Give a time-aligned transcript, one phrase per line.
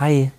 [0.00, 0.30] Hi.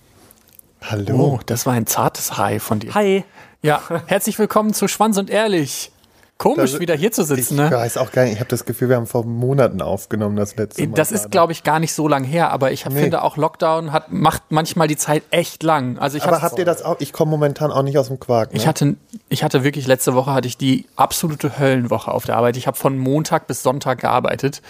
[0.82, 1.16] Hallo.
[1.18, 2.94] Oh, das war ein zartes Hi von dir.
[2.94, 3.24] Hi.
[3.62, 5.90] Ja, herzlich willkommen zu Schwanz und Ehrlich.
[6.36, 7.68] Komisch, Das- wieder hier zu ich sitzen, ne?
[7.68, 10.86] weiß auch gar nicht, ich habe das Gefühl, wir haben vor Monaten aufgenommen, das letzte
[10.86, 10.94] Mal.
[10.94, 13.00] Das ist, glaube ich, gar nicht so lang her, aber ich Nee.
[13.02, 15.98] finde auch Lockdown hat, macht manchmal die Zeit echt lang.
[15.98, 16.94] Also ich Aber habt ihr das auch?
[17.00, 18.52] Ich komme momentan auch nicht aus dem Quark.
[18.52, 18.56] Ne?
[18.56, 18.94] ich hatte,
[19.28, 22.56] ich hatte wirklich letzte Woche hatte ich die absolute Höllenwoche auf der Arbeit.
[22.56, 24.62] Ich habe von Montag bis Sonntag gearbeitet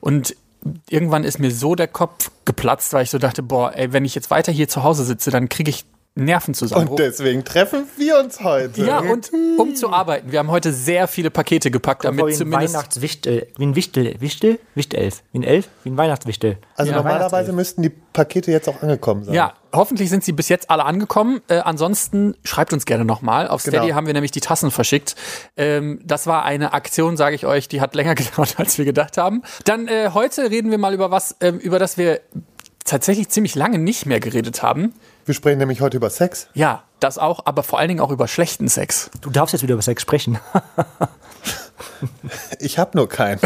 [0.00, 0.34] und
[0.88, 4.14] irgendwann ist mir so der Kopf geplatzt, weil ich so dachte, boah, ey, wenn ich
[4.14, 5.84] jetzt weiter hier zu Hause sitze, dann kriege ich
[6.16, 6.90] Nervenzusammenbruch.
[6.92, 8.84] Und deswegen treffen wir uns heute.
[8.84, 10.32] Ja, und um zu arbeiten.
[10.32, 12.74] Wir haben heute sehr viele Pakete gepackt, Wie damit ein zumindest.
[12.74, 13.46] Weihnachtswichtel.
[13.56, 14.20] Wie ein Wichtel.
[14.20, 14.58] Wichtel?
[14.74, 15.22] Wichtelf.
[15.32, 15.68] Wie ein Elf?
[15.84, 16.58] Wie ein Weihnachtswichtel.
[16.76, 19.34] also Ja, normalerweise müssten die Pakete jetzt auch angekommen sein.
[19.34, 21.40] Ja, hoffentlich sind sie bis jetzt alle angekommen.
[21.48, 23.46] Äh, ansonsten schreibt uns gerne nochmal.
[23.46, 23.94] Auf Steady Genau.
[23.94, 25.14] haben wir nämlich die Tassen verschickt.
[25.56, 29.16] Ähm, das war eine Aktion, sage ich euch, die hat länger gedauert, als wir gedacht
[29.16, 29.42] haben.
[29.64, 32.20] Dann äh, heute reden wir mal über was, ähm, über das wir
[32.90, 34.92] tatsächlich ziemlich lange nicht mehr geredet haben.
[35.24, 36.48] Wir sprechen nämlich heute über Sex.
[36.54, 39.10] Ja, das auch, aber vor allen Dingen auch über schlechten Sex.
[39.20, 40.38] Du darfst jetzt wieder über Sex sprechen.
[42.60, 43.40] Ich habe nur keinen.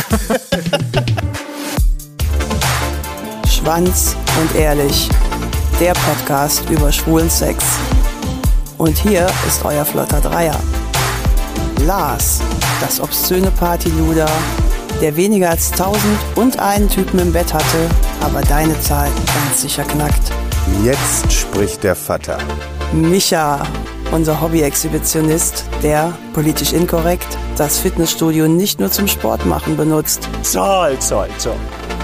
[3.48, 5.08] Schwanz und Ehrlich,
[5.80, 7.64] der Podcast über schwulen Sex.
[8.78, 10.58] Und hier ist euer flotter Dreier.
[11.80, 12.40] Lars,
[12.80, 14.30] das obszöne Partyluder,
[15.04, 17.90] der weniger als tausend und einen Typen im Bett hatte,
[18.22, 20.32] aber deine Zahl ganz sicher knackt.
[20.82, 22.38] Jetzt spricht der Vater.
[22.90, 23.66] Micha,
[24.12, 30.26] unser Hobby-Exhibitionist, der, politisch inkorrekt, das Fitnessstudio nicht nur zum Sport machen benutzt.
[30.40, 31.56] Zoll, zoll, zoll.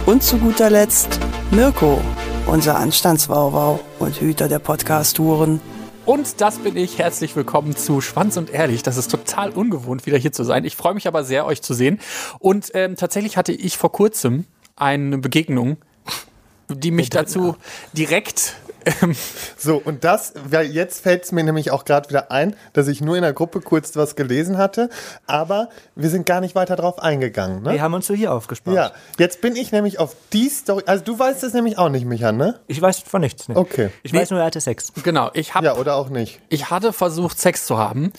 [0.05, 1.19] Und zu guter Letzt
[1.53, 2.03] Mirko,
[2.47, 5.63] unser Anstandswauwau und Hüter der Podcast-Touren.
[6.11, 6.99] Und das bin ich.
[6.99, 8.83] Herzlich willkommen zu Schwanz und Ehrlich.
[8.83, 10.65] Das ist total ungewohnt, wieder hier zu sein.
[10.65, 12.01] Ich freue mich aber sehr, euch zu sehen.
[12.41, 14.45] Und ähm, tatsächlich hatte ich vor kurzem
[14.75, 15.77] eine Begegnung,
[16.69, 17.55] die mich dazu
[17.93, 18.57] direkt
[19.57, 23.01] So, und das, weil jetzt fällt es mir nämlich auch gerade wieder ein, dass ich
[23.01, 24.89] nur in der Gruppe kurz was gelesen hatte,
[25.27, 27.63] aber wir sind gar nicht weiter drauf eingegangen.
[27.63, 27.73] Ne?
[27.73, 28.75] Wir haben uns so hier aufgespart.
[28.77, 30.83] Ja, jetzt bin ich nämlich auf die Story.
[30.87, 32.61] Also du weißt es nämlich auch nicht, Micha, ne?
[32.67, 33.49] Ich weiß von nichts.
[33.49, 33.57] Ne?
[33.57, 33.91] Okay.
[34.03, 34.93] Ich weiß nur, er hatte Sex.
[35.03, 35.31] genau.
[35.35, 36.41] Ich habe Ja, oder auch nicht.
[36.49, 38.13] ich hatte versucht, Sex zu haben.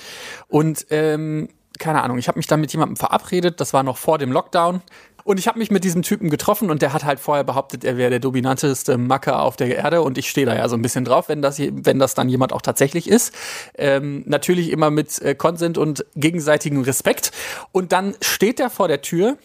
[0.48, 1.50] Und ähm,
[1.80, 4.82] keine Ahnung, ich habe mich dann mit jemandem verabredet, das war noch vor dem Lockdown.
[5.24, 7.98] Und ich habe mich mit diesem Typen getroffen und der hat halt vorher behauptet, er
[7.98, 11.06] wäre der dominanteste Macker auf der Erde und ich stehe da ja so ein bisschen
[11.06, 13.34] drauf, wenn das, wenn das dann jemand auch tatsächlich ist.
[13.76, 17.32] Ähm, natürlich immer mit äh, Consent und gegenseitigem Respekt.
[17.72, 19.38] Und dann steht er vor der Tür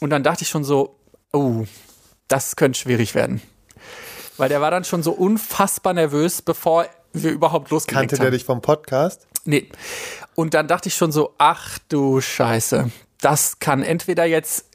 [0.00, 0.96] und dann dachte ich schon so,
[1.32, 1.64] oh,
[2.28, 3.40] das könnte schwierig werden.
[4.36, 8.22] Weil der war dann schon so unfassbar nervös, bevor wir überhaupt losgelegt Kannte haben.
[8.22, 9.26] der dich vom Podcast?
[9.44, 9.68] Nee.
[10.34, 12.90] Und dann dachte ich schon so, ach du Scheiße.
[13.20, 14.66] Das kann entweder jetzt,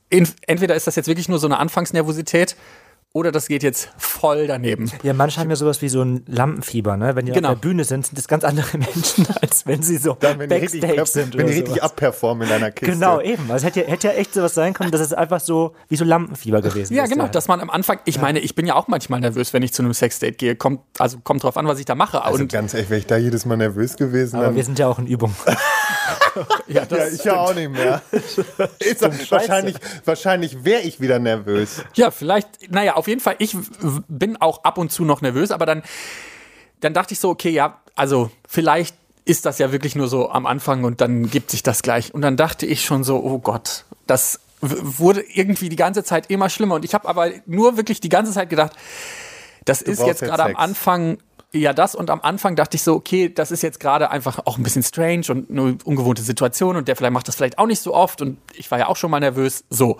[0.47, 2.55] entweder ist das jetzt wirklich nur so eine Anfangsnervosität
[3.15, 4.91] oder das geht jetzt voll daneben.
[5.03, 7.15] Ja, manche haben ja sowas wie so ein Lampenfieber, ne?
[7.15, 7.49] Wenn die Genau.
[7.49, 10.49] auf der Bühne sind, sind das ganz andere Menschen, als wenn sie so Dann, wenn
[10.49, 11.37] die richtig, Backstage sind.
[11.37, 12.95] wenn die richtig abperformen in deiner Kiste.
[12.95, 13.51] Genau, eben.
[13.51, 16.05] Also hätte, ja- hätte ja echt sowas sein können, dass es einfach so wie so
[16.05, 17.11] Lampenfieber gewesen Ja, ist.
[17.11, 19.73] genau, dass man am Anfang, ich meine, ich bin ja auch manchmal nervös, wenn ich
[19.73, 20.55] zu einem Sexdate gehe.
[20.55, 22.23] Kommt, also kommt drauf an, was ich da mache.
[22.23, 24.37] Also und ganz ehrlich, wäre ich da jedes Mal nervös gewesen.
[24.37, 25.35] Aber dann, wir sind ja auch in Übung.
[26.67, 28.01] ja, das, ja, ich ja auch nicht mehr.
[28.79, 29.75] Ist wahrscheinlich
[30.05, 31.83] wahrscheinlich wäre ich wieder nervös.
[31.93, 33.55] Ja, vielleicht, naja, auf jeden Fall, ich
[34.07, 35.83] bin auch ab und zu noch nervös, aber dann,
[36.81, 40.45] dann dachte ich so, okay, ja, also vielleicht ist das ja wirklich nur so am
[40.45, 42.13] Anfang und dann gibt sich das gleich.
[42.13, 46.49] Und dann dachte ich schon so, oh Gott, das wurde irgendwie die ganze Zeit immer
[46.49, 46.75] schlimmer.
[46.75, 48.73] Und ich habe aber nur wirklich die ganze Zeit gedacht,
[49.65, 50.55] das ist brauchst jetzt gerade am.
[50.55, 51.17] Anfang.
[51.55, 54.57] Ja, das und am Anfang dachte ich so, okay, das ist jetzt gerade einfach auch
[54.57, 57.81] ein bisschen strange und eine ungewohnte Situation und der vielleicht macht das vielleicht auch nicht
[57.81, 59.63] so oft und ich war ja auch schon mal nervös.
[59.69, 59.97] So.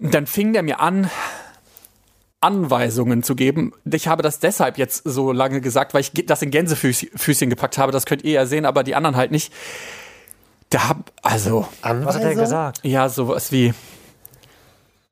[0.00, 1.08] Und dann fing der mir an,
[2.40, 3.72] Anweisungen zu geben.
[3.84, 7.92] Ich habe das deshalb jetzt so lange gesagt, weil ich das in Gänsefüßchen gepackt habe.
[7.92, 9.52] Das könnt ihr ja sehen, aber die anderen halt nicht.
[10.70, 12.80] Da hab, also, Was hat er gesagt?
[12.82, 13.74] ja, sowas wie.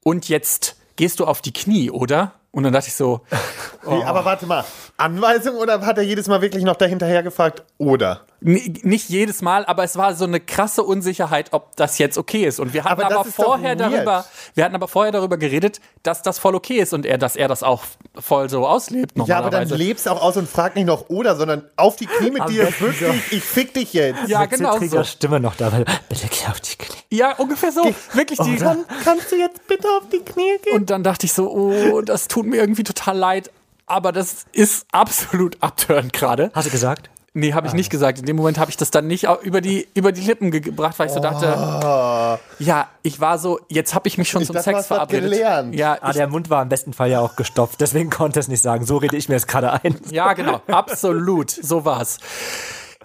[0.03, 2.32] Und jetzt gehst du auf die Knie, oder?
[2.54, 3.20] Und dann dachte ich so,
[3.82, 4.65] Wie, aber warte mal,
[4.97, 7.65] Anweisung oder hat er jedes Mal wirklich noch dahinterher gefragt?
[7.78, 8.21] Oder?
[8.46, 12.60] Nicht jedes Mal, aber es war so eine krasse Unsicherheit, ob das jetzt okay ist.
[12.60, 16.38] Und wir hatten Aber aber, vorher darüber, wir hatten aber vorher darüber geredet, dass das
[16.38, 19.66] voll okay ist und er, dass er das auch voll so auslebt Ja, aber dann
[19.70, 23.32] lebst auch aus und frag nicht noch oder, sondern auf die Knie mit dir, wirklich,
[23.32, 24.28] ich fick dich jetzt.
[24.28, 25.02] ja, Mit genau so.
[25.04, 26.98] Stimme noch da, weil bitte geh auf die Knie.
[27.10, 27.82] Ja, ungefähr so.
[28.12, 28.56] Wirklich die.
[28.56, 30.76] Kann, kannst du jetzt bitte auf die Knie gehen?
[30.76, 33.50] Und dann dachte ich so, oh, das tut mir irgendwie total leid.
[33.86, 36.50] Aber das ist absolut abtörend gerade.
[36.54, 37.10] Hast du gesagt?
[37.36, 38.21] Nee, habe ich nicht gesagt.
[38.21, 40.98] In dem Moment habe ich das dann nicht über die, über die Lippen ge- gebracht,
[41.01, 44.54] weil ich so dachte, ja, ich war so, jetzt habe ich mich schon Ich zum
[44.54, 45.31] dachte, Sex verabredet.
[45.33, 45.75] gelernt.
[45.75, 48.47] Ja, Ah, ich, der Mund war im besten Fall ja auch gestopft, deswegen konnte es
[48.48, 48.86] nicht sagen.
[48.86, 49.97] So rede ich mir jetzt gerade ein.
[50.10, 52.19] ja, genau, absolut, so war's.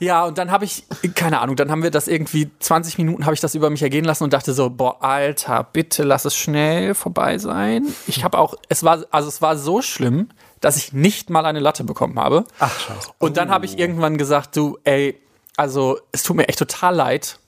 [0.02, 0.86] Ja, und dann habe ich,
[1.16, 4.06] keine Ahnung, dann haben wir das irgendwie 20 Minuten habe ich das über mich ergehen
[4.06, 7.86] lassen und dachte so, boah, Alter, bitte lass es schnell vorbei sein.
[8.08, 10.30] Ich habe auch, es war, also es war so schlimm,
[10.62, 12.46] dass ich nicht mal eine Latte bekommen habe.
[12.60, 13.10] Ach, scheiße.
[13.18, 15.20] Und dann habe ich irgendwann gesagt, du, ey,
[15.58, 17.40] also es tut mir echt total leid,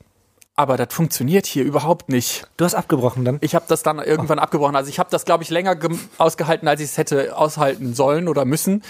[0.56, 2.46] aber das funktioniert hier überhaupt nicht.
[2.58, 3.38] Du hast abgebrochen dann?
[3.42, 4.76] Ich habe das dann irgendwann abgebrochen.
[4.76, 5.78] Also ich habe das, glaube ich, länger
[6.18, 8.84] ausgehalten, als ich es hätte aushalten sollen oder müssen.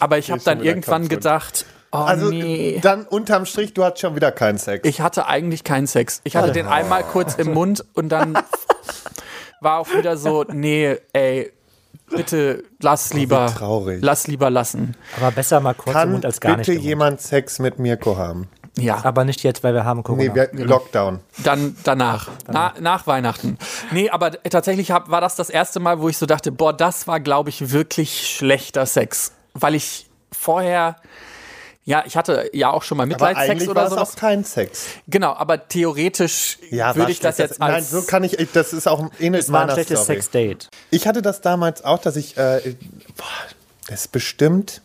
[0.00, 2.78] Aber ich habe dann irgendwann gedacht, oh Also nee.
[2.82, 4.88] dann unterm Strich, du hattest schon wieder keinen Sex.
[4.88, 6.20] Ich hatte eigentlich keinen Sex.
[6.24, 8.38] Ich hatte den einmal kurz im Mund und dann
[9.60, 11.52] war auch wieder so, nee, ey,
[12.16, 14.00] bitte lass lieber, traurig.
[14.02, 14.94] lass lieber lassen.
[15.18, 16.76] Aber besser mal kurz im Kann Mund als gar bitte nicht.
[16.78, 16.88] im Mund.
[16.88, 18.48] jemand Sex mit Mirko haben?
[18.78, 19.04] Ja.
[19.04, 20.22] Aber nicht jetzt, weil wir haben Corona.
[20.24, 21.20] Nee, wir hatten Lockdown.
[21.44, 23.58] Dann danach, na, nach Weihnachten.
[23.90, 27.06] Nee, aber tatsächlich hab, war das das erste Mal, wo ich so dachte, boah, das
[27.06, 29.32] war, glaube ich, wirklich schlechter Sex.
[29.52, 30.96] Weil ich vorher,
[31.84, 34.12] ja, ich hatte ja auch schon mal eigentlich oder war es sowas.
[34.12, 34.84] auch kein Sex.
[35.08, 37.90] Genau, aber theoretisch Ja, würde ich das jetzt Nein, als...
[37.90, 40.06] so kann ich, das ist auch ähnlich es war ein meiner schlechtes.
[40.06, 40.68] Sexdate.
[40.90, 42.76] Ich hatte das damals auch, dass ich, äh,
[43.16, 43.26] boah,
[43.88, 44.80] das ist bestimmt,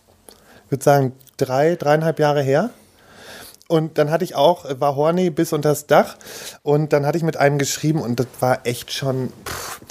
[0.66, 2.72] ich würde sagen, drei, dreieinhalb Jahre her.
[3.68, 6.16] Und dann hatte ich auch, war horny bis unter das Dach.
[6.64, 9.82] Und dann hatte ich mit einem geschrieben und das war echt schon, pff,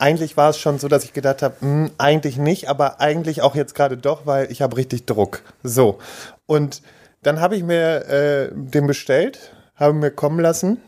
[0.00, 3.54] eigentlich war es schon so, dass ich gedacht habe, hm, eigentlich nicht, aber eigentlich auch
[3.54, 5.42] jetzt gerade doch, weil ich habe richtig Druck.
[5.62, 5.98] So.
[6.46, 6.82] Und
[7.22, 10.78] dann habe ich mir äh, den bestellt, habe mir kommen lassen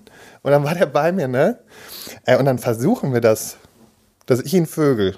[0.43, 1.59] und dann war der bei mir, ne?
[2.25, 3.57] Äh, und dann versuchen wir das,
[4.27, 5.17] dass ich ihn vögel.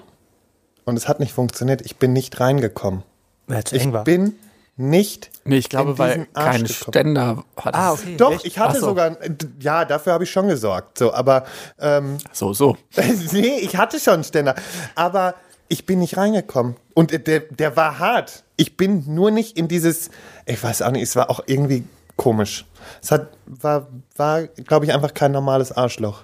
[0.84, 1.80] Und es hat nicht funktioniert.
[1.82, 3.04] Ich bin nicht reingekommen.
[3.46, 4.04] Weil es zu Ich eng war.
[4.04, 4.34] bin
[4.76, 5.30] nicht.
[5.44, 6.92] Nee, ich glaube, in weil Arsch keine gekommen.
[6.92, 7.74] Ständer hat.
[7.74, 8.16] Ah, okay.
[8.16, 8.44] Doch, Echt?
[8.44, 8.86] ich hatte so.
[8.88, 9.16] sogar,
[9.60, 10.98] ja, dafür habe ich schon gesorgt.
[10.98, 11.44] So, aber
[11.78, 12.76] ähm, So, so.
[13.32, 14.54] nee, ich hatte schon einen Ständer.
[14.94, 15.34] Aber
[15.68, 16.76] ich bin nicht reingekommen.
[16.94, 18.44] Und der, der war hart.
[18.56, 20.10] Ich bin nur nicht in dieses,
[20.46, 21.84] ich weiß auch nicht, es war auch irgendwie
[22.16, 22.64] komisch.
[23.02, 23.86] Es hat, war,
[24.16, 26.22] war glaube ich, einfach kein normales Arschloch.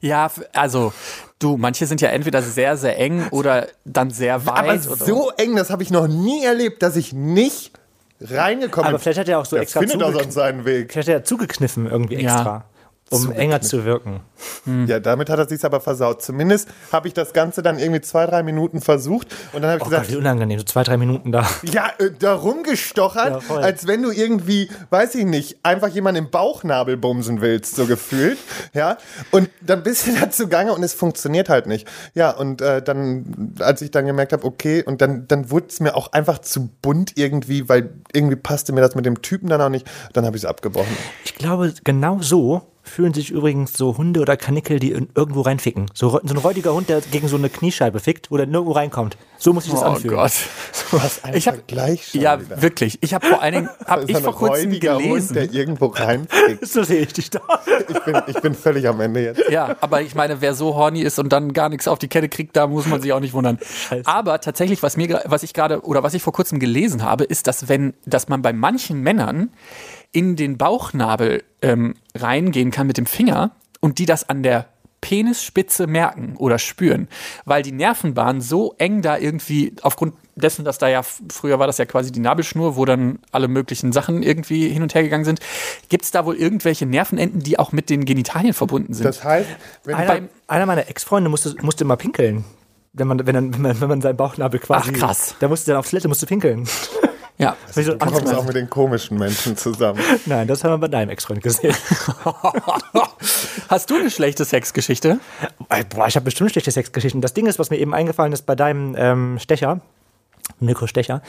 [0.00, 0.92] Ja, f- also
[1.38, 4.58] du, manche sind ja entweder sehr, sehr eng oder dann sehr weit.
[4.58, 7.72] Aber oder so eng, das habe ich noch nie erlebt, dass ich nicht
[8.20, 9.02] reingekommen Aber bin.
[9.02, 10.92] vielleicht hat er auch so Der extra findet auch seinen Weg.
[10.92, 12.34] Vielleicht hat er zugekniffen irgendwie Ja.
[12.34, 12.64] extra,
[13.10, 14.20] um enger zu wirken.
[14.86, 16.22] Ja, damit hat er sich aber versaut.
[16.22, 19.82] Zumindest habe ich das Ganze dann irgendwie zwei, drei Minuten versucht und dann habe ich
[19.82, 21.48] Oh gesagt, Gott, wie unangenehm, so zwei, drei Minuten da.
[21.62, 26.30] Ja, äh, da rumgestochert, Ja, als wenn du irgendwie, weiß ich nicht, einfach jemanden im
[26.30, 28.38] Bauchnabel bumsen willst, so gefühlt.
[28.74, 28.98] Ja,
[29.30, 31.88] und dann bist du dazu gegangen und es funktioniert halt nicht.
[32.14, 35.80] Ja, und äh, dann, als ich dann gemerkt habe, okay, und dann, dann wurde es
[35.80, 39.60] mir auch einfach zu bunt irgendwie, weil irgendwie passte mir das mit dem Typen dann
[39.60, 40.96] auch nicht, dann habe ich es abgebrochen.
[41.24, 45.86] Ich glaube, genau so fühlen sich übrigens so Hunde oder Kanickel, die in, irgendwo reinficken.
[45.94, 49.16] So, so ein räudiger Hund, der gegen so eine Kniescheibe fickt, wo der nirgendwo reinkommt.
[49.38, 50.16] So muss ich das Oh anfühlen.
[50.16, 50.32] Gott.
[50.90, 52.60] Was ein Ich hab- Vergleich schon Ja, wieder.
[52.60, 52.98] wirklich.
[53.02, 55.34] Ich habe vor allen Dingen, habe ich vor kurzem räudiger Hund, gelesen.
[55.34, 56.66] der irgendwo reinfickt.
[56.68, 57.40] So sehe ich dich da.
[57.88, 59.42] Ich bin, ich bin völlig am Ende jetzt.
[59.50, 62.28] Ja, aber ich meine, wer so horny ist und dann gar nichts auf die Kette
[62.28, 63.58] kriegt, da muss man sich auch nicht wundern.
[63.62, 64.06] Scheiße.
[64.08, 67.46] Aber tatsächlich, was mir, was ich gerade oder was ich vor kurzem gelesen habe, ist,
[67.46, 69.50] dass wenn, dass man bei manchen Männern
[70.12, 74.66] in den Bauchnabel ähm, reingehen kann mit dem Finger und die das an der
[75.00, 77.08] Penisspitze merken oder spüren,
[77.44, 81.78] weil die Nervenbahn so eng da irgendwie aufgrund dessen, dass da ja früher war das
[81.78, 85.40] ja quasi die Nabelschnur, wo dann alle möglichen Sachen irgendwie hin und her gegangen sind.
[85.88, 89.04] Gibt es da wohl irgendwelche Nervenenden, die auch mit den Genitalien verbunden sind?
[89.04, 89.48] Das heißt,
[89.84, 92.44] wenn Einer, einer meiner Ex-Freunde musste, musste mal pinkeln.
[92.92, 94.90] Wenn man, wenn, dann, wenn, man, wenn man seinen Bauchnabel quasi.
[94.92, 95.34] Ach, krass.
[95.40, 96.66] Der musste dann auf Toilette, musste pinkeln.
[97.38, 97.56] Ja.
[97.74, 100.00] Wie so du kommst auch mit den komischen Menschen zusammen.
[100.26, 101.74] Nein, das haben wir bei deinem Ex-Freund gesehen.
[103.68, 105.20] Hast du eine schlechte Sexgeschichte?
[105.68, 107.20] Ey, Boah, ich habe bestimmt schlechte Sexgeschichten.
[107.20, 109.80] Das Ding ist, was mir eben eingefallen ist bei deinem ähm, Stecher,
[110.60, 111.22] Mirko Stecher,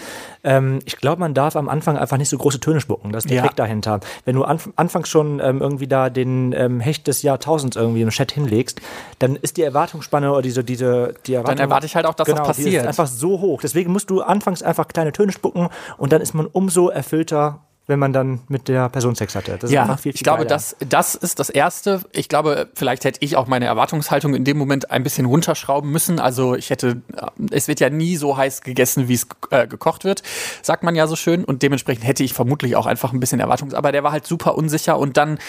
[0.44, 3.12] ähm, ich glaube, man darf am Anfang einfach nicht so große Töne spucken.
[3.12, 3.44] Das ist der Ja.
[3.44, 4.00] Trick dahinter.
[4.26, 8.10] Wenn du anf anfangs schon ähm, irgendwie da den ähm, Hecht des Jahrtausends irgendwie im
[8.10, 8.82] Chat hinlegst,
[9.20, 12.46] dann ist die Erwartungsspanne oder diese, diese, die Erwartung, erwarte ich halt auch, dass genau,
[12.46, 12.84] das Die passiert.
[12.84, 13.62] ist einfach so hoch.
[13.62, 17.60] Deswegen musst du anfangs einfach kleine Töne spucken und dann ist man umso erfüllter,
[17.90, 19.58] wenn man dann mit der Person Sex hatte.
[19.58, 20.50] Das Ja, viel, viel ich glaube, geiler.
[20.50, 22.02] das, das ist das Erste.
[22.12, 26.20] Ich glaube, vielleicht hätte ich auch meine Erwartungshaltung in dem Moment ein bisschen runterschrauben müssen.
[26.20, 27.02] Also ich hätte,
[27.50, 30.22] es wird ja nie so heiß gegessen, wie es äh, gekocht wird,
[30.62, 31.44] sagt man ja so schön.
[31.44, 33.74] Und dementsprechend hätte ich vermutlich auch einfach ein bisschen Erwartungs...
[33.74, 35.40] Aber der war halt super unsicher und dann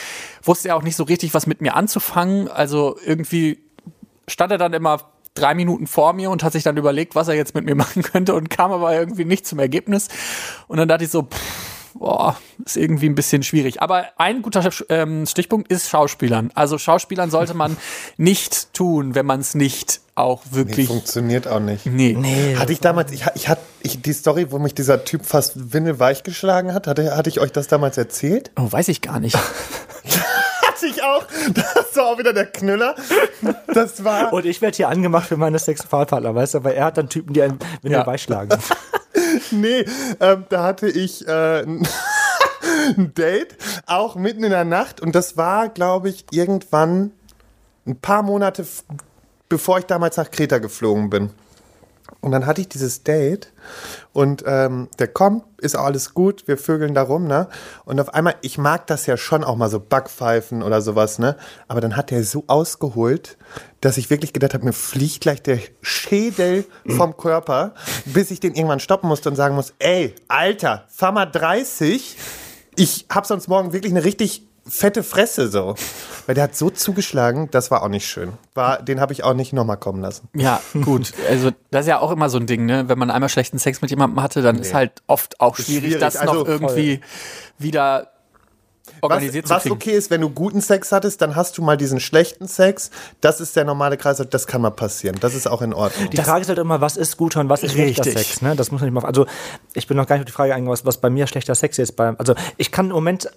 [0.42, 2.49] wusste er auch nicht so richtig, was mit mir anzufangen.
[2.49, 3.59] Also irgendwie
[4.28, 5.00] stand er dann immer
[5.35, 8.02] drei Minuten vor mir und hat sich dann überlegt, was er jetzt mit mir machen
[8.02, 10.09] könnte und kam aber irgendwie nicht zum Ergebnis.
[10.68, 13.82] Und dann dachte ich so, pff, boah, ist irgendwie ein bisschen schwierig.
[13.82, 16.50] Aber ein guter ähm, Stichpunkt ist Schauspielern.
[16.54, 17.76] Also Schauspielern sollte man
[18.16, 20.88] nicht tun, wenn man es nicht auch Nee, wirklich.
[20.88, 21.87] funktioniert auch nicht.
[21.87, 22.16] Nee.
[22.18, 22.56] Nee.
[22.56, 26.23] Hatte ich damals, ich, ich hatte ich, die Story, wo mich dieser Typ fast windelweich
[26.23, 28.50] geschlagen hat, hatte, hatte ich euch das damals erzählt?
[28.56, 29.37] Oh, weiß ich gar nicht.
[30.62, 31.25] Hatte ich auch.
[31.52, 32.94] Das war auch wieder der Knüller.
[33.75, 34.32] Das war.
[34.32, 37.35] Und ich werde hier angemacht für meine Sexualpartner, weißt du, weil er hat dann Typen,
[37.35, 37.99] die einen wenn Ja.
[37.99, 38.04] ja.
[39.61, 39.85] Nee,
[40.21, 41.62] ähm, da hatte ich äh,
[42.97, 45.00] ein Date, auch mitten in der Nacht.
[45.00, 47.12] Und das war, glaube ich, irgendwann
[47.87, 48.66] ein paar Monate,
[49.49, 51.30] bevor ich damals nach Kreta geflogen bin.
[52.21, 53.52] Und dann hatte ich dieses Date
[54.12, 57.48] und ähm, der kommt, ist alles gut, wir vögeln da rum, ne?
[57.84, 61.36] Und auf einmal, ich mag das ja schon auch mal so Backpfeifen oder sowas, ne?
[61.68, 63.38] Aber dann hat der so ausgeholt,
[63.80, 67.74] dass ich wirklich gedacht habe, mir fliegt gleich der Schädel vom Körper,
[68.04, 72.16] bis ich den irgendwann stoppen musste und sagen muss, ey, Alter, fahr mal 30,
[72.76, 75.74] ich hab sonst morgen wirklich eine richtig fette Fresse so.
[76.26, 78.32] Weil der hat so zugeschlagen, das war auch nicht schön.
[78.54, 80.28] War, den habe ich auch nicht nochmal kommen lassen.
[80.34, 81.12] Ja, gut.
[81.28, 82.88] Also das ist ja auch immer so ein Ding, ne?
[82.88, 86.00] Wenn man einmal schlechten Sex mit jemandem hatte, dann ist halt oft auch schwierig, schwierig.
[86.00, 87.00] das Also noch irgendwie
[87.58, 88.12] wieder
[89.02, 89.82] organisiert was, was zu kriegen.
[89.82, 92.90] okay ist, wenn du guten Sex hattest, dann hast du mal diesen schlechten Sex.
[93.20, 95.16] Das ist der normale Kreislauf, das kann mal passieren.
[95.20, 96.10] Das ist auch in Ordnung.
[96.10, 98.26] Die Frage ist halt immer, was ist guter und was ist schlechter Richtig.
[98.26, 98.42] Sex.
[98.42, 98.56] Ne?
[98.56, 99.06] Das muss man nicht machen.
[99.06, 99.26] Also
[99.74, 101.78] ich bin noch gar nicht auf die Frage eingegangen, was, was bei mir schlechter Sex
[101.78, 101.92] ist.
[101.92, 103.30] Bei, also ich kann im Moment,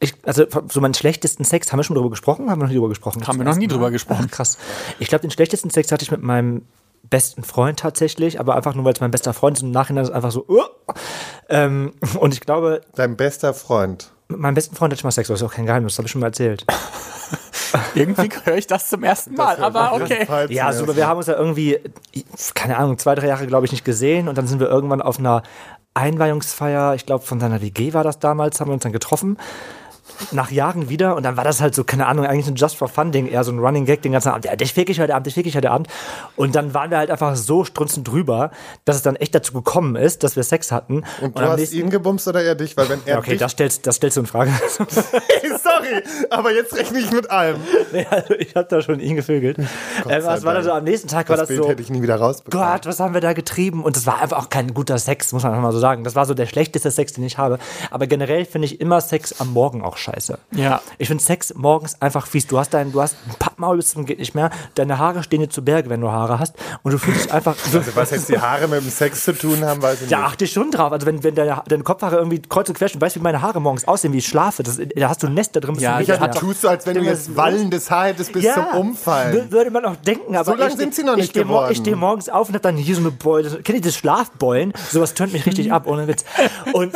[0.00, 2.50] ich, also so meinen schlechtesten Sex, haben wir schon drüber gesprochen?
[2.50, 3.26] Haben wir noch nie drüber gesprochen?
[3.26, 4.26] Haben wir noch nie drüber gesprochen.
[4.28, 4.56] Ach, krass.
[4.98, 6.62] Ich glaube, den schlechtesten Sex hatte ich mit meinem
[7.02, 10.04] besten Freund tatsächlich, aber einfach nur, weil es mein bester Freund ist und im Nachhinein
[10.04, 10.62] ist es einfach so, uh.
[11.48, 14.10] ähm, und ich glaube, Dein bester Freund.
[14.28, 16.06] mit meinem besten Freund hatte ich mal Sex, das ist auch kein Geheimnis, das habe
[16.06, 16.64] ich schon mal erzählt.
[17.94, 20.26] Irgendwie höre ich das zum ersten Mal, aber okay.
[20.48, 21.78] Ja, so, wir haben uns ja irgendwie,
[22.54, 25.20] keine Ahnung, zwei, drei Jahre, glaube ich, nicht gesehen und dann sind wir irgendwann auf
[25.20, 25.42] einer
[25.94, 29.36] Einweihungsfeier, ich glaube, von seiner WG war das damals, haben wir uns dann getroffen.
[30.32, 32.88] Nach Jahren wieder und dann war das halt so, keine Ahnung, eigentlich ein Just for
[32.88, 34.44] Fun Ding, eher so ein Running Gag den ganzen Abend.
[34.44, 35.88] Ja, dich fick ich heute Abend, dich fick ich heute Abend.
[36.36, 38.50] Und dann waren wir halt einfach so strunzend drüber,
[38.84, 41.04] dass es dann echt dazu gekommen ist, dass wir Sex hatten.
[41.20, 42.76] Und du hast nächsten- ihn gebumst oder er dich?
[42.76, 43.40] Weil wenn er Ja, okay, dich...
[43.40, 44.50] das stellst, das stellst du in Frage.
[44.78, 47.56] Sorry, aber jetzt rechne ich mit allem.
[47.92, 49.56] nee, also ich habe da schon ihn gevögelt.
[50.04, 51.68] Sei was war dann so am nächsten Tag war Das das Bild so.
[51.68, 52.66] hätte ich nie wieder rausbekommen.
[52.66, 53.82] Gott, was haben wir da getrieben?
[53.84, 56.04] Und das war einfach auch kein guter Sex, muss man einfach mal so sagen.
[56.04, 57.58] Das war so der schlechteste Sex, den ich habe.
[57.90, 60.09] Aber generell finde ich immer Sex am Morgen auch scheiße.
[60.52, 60.80] Ja.
[60.98, 62.46] Ich finde Sex morgens einfach fies.
[62.46, 64.50] Du hast dein, du hast ein Pappmaul bis zum geht nicht mehr.
[64.74, 66.54] Deine Haare stehen dir zu Berge, wenn du Haare hast.
[66.82, 67.54] Und du fühlst dich einfach.
[67.72, 70.26] Also was jetzt die Haare mit dem Sex zu tun haben, weiß ich Da nicht.
[70.26, 70.92] achte ich schon drauf.
[70.92, 73.42] Also wenn, wenn deine, deine Kopfhaare irgendwie kreuz und quer stehen, weißt du, wie meine
[73.42, 74.62] Haare morgens aussehen, wie ich schlafe.
[74.62, 75.74] Das, da hast du ein Nest da drin.
[75.78, 76.30] Ja, Ja, du mehr.
[76.32, 79.34] tust so, als wenn du jetzt wallendes Haar hättest bis zum Umfallen.
[79.36, 81.44] wür- Würde man auch denken, aber So lang ich, sind sie noch ich nicht steh
[81.44, 81.72] mo- geworden.
[81.72, 83.48] Ich stehe morgens auf und hab dann hier so eine Beule.
[83.62, 84.72] Kennt ihr das Schlafbeulen?
[84.90, 86.24] Sowas tönt mich richtig ab, ohne Witz.
[86.72, 86.92] Und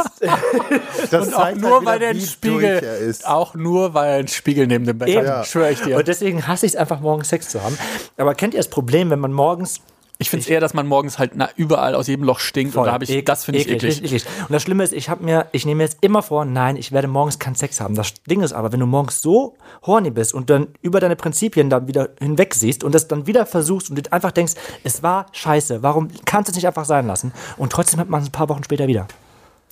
[1.10, 3.26] Das Und auch nur, halt wieder, weil der Spiegel, ist.
[3.26, 5.26] auch nur, weil er ein Spiegel neben dem Bett Eben.
[5.26, 5.96] hat, schwöre ich dir.
[5.96, 7.78] Und deswegen hasse ich es einfach, morgens Sex zu haben.
[8.16, 9.80] Aber kennt ihr das Problem, wenn man morgens
[10.18, 12.84] Ich finde es eher, dass man morgens halt na, überall aus jedem Loch stinkt und
[12.84, 14.02] da habe ich, das finde ich eklig.
[14.02, 14.24] eklig.
[14.42, 16.92] Und das Schlimme ist, ich habe mir, ich nehme mir jetzt immer vor, nein, ich
[16.92, 17.96] werde morgens keinen Sex haben.
[17.96, 21.68] Das Ding ist aber, wenn du morgens so horny bist und dann über deine Prinzipien
[21.68, 25.82] dann wieder hinweg siehst und das dann wieder versuchst und einfach denkst, es war scheiße,
[25.82, 27.32] warum kannst du es nicht einfach sein lassen?
[27.56, 29.08] Und trotzdem hat man es ein paar Wochen später wieder.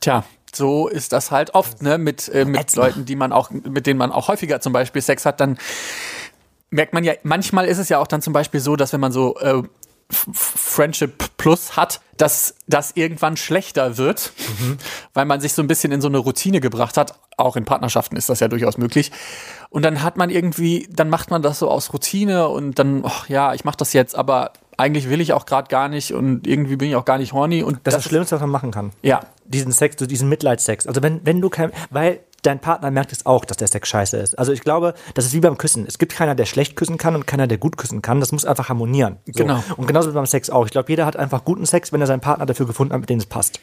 [0.01, 1.99] Tja, so ist das halt oft, ne?
[1.99, 2.75] Mit, äh, mit.
[2.77, 5.59] Leuten, die man auch, mit denen man auch häufiger zum Beispiel Sex hat, dann
[6.71, 9.13] merkt man ja, manchmal ist es ja auch dann zum Beispiel so, dass wenn man
[9.13, 9.63] so äh,
[10.13, 14.33] Friendship Plus hat, dass das irgendwann schlechter wird,
[15.15, 17.19] weil man sich so ein bisschen in so eine Routine gebracht hat.
[17.37, 19.11] Auch in Partnerschaften ist das ja durchaus möglich.
[19.71, 23.29] Und dann hat man irgendwie, dann macht man das so aus Routine und dann, ach
[23.29, 26.77] ja, ich mache das jetzt, aber eigentlich will ich auch gerade gar nicht und irgendwie
[26.77, 28.91] bin ich auch gar nicht horny und Das ist das Schlimmste, was man machen kann.
[29.03, 30.87] Ja, Diesen Sex, diesen Mitleidssex.
[30.87, 34.17] Also wenn, wenn du kein, weil dein Partner merkt es auch, dass der Sex scheiße
[34.17, 34.39] ist.
[34.39, 35.87] Also ich glaube, das ist wie beim Küssen.
[35.87, 38.21] Es gibt keiner, der schlecht küssen kann und keiner, der gut küssen kann.
[38.21, 39.19] Das muss einfach harmonieren.
[39.27, 39.33] So.
[39.45, 39.63] Genau.
[39.77, 40.67] Und genauso wie beim Sex auch.
[40.67, 43.11] Ich glaube, jeder hat einfach guten Sex, wenn er seinen Partner dafür gefunden hat, mit
[43.11, 43.61] dem es passt.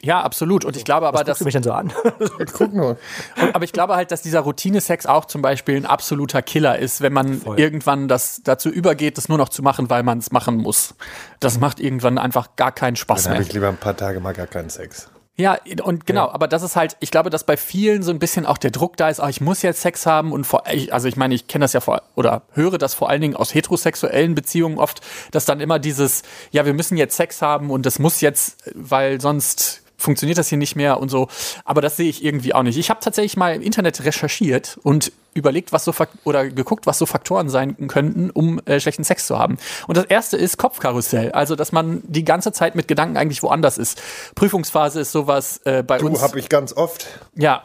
[0.00, 0.64] Ja, absolut.
[0.64, 1.92] Und ich glaube aber, Was dass du mich denn so an?
[2.52, 2.96] Guck nur.
[3.40, 7.00] Und, aber ich glaube halt, dass dieser Routine-Sex auch zum Beispiel ein absoluter Killer ist,
[7.00, 10.56] wenn man irgendwann das dazu übergeht, das nur noch zu machen, weil man es machen
[10.56, 10.94] muss.
[11.40, 13.48] Das macht irgendwann einfach gar keinen Spaß Dann habe mehr.
[13.48, 15.08] ich lieber ein paar Tage mal gar keinen Sex.
[15.40, 18.44] Ja, und genau, aber das ist halt, ich glaube, dass bei vielen so ein bisschen
[18.44, 21.16] auch der Druck da ist, ah, ich muss jetzt Sex haben und vor, also ich
[21.16, 24.78] meine, ich kenne das ja vor, oder höre das vor allen Dingen aus heterosexuellen Beziehungen
[24.78, 25.00] oft,
[25.30, 29.20] dass dann immer dieses, ja, wir müssen jetzt Sex haben und das muss jetzt, weil
[29.20, 31.28] sonst funktioniert das hier nicht mehr und so.
[31.64, 32.78] Aber das sehe ich irgendwie auch nicht.
[32.78, 35.92] Ich habe tatsächlich mal im Internet recherchiert und überlegt, was so
[36.24, 39.58] oder geguckt, was so Faktoren sein könnten, um äh, schlechten Sex zu haben.
[39.86, 43.76] Und das erste ist Kopfkarussell, also dass man die ganze Zeit mit Gedanken eigentlich woanders
[43.78, 44.00] ist.
[44.34, 46.22] Prüfungsphase ist sowas äh, bei Du uns.
[46.22, 47.06] habe ich ganz oft.
[47.34, 47.64] Ja,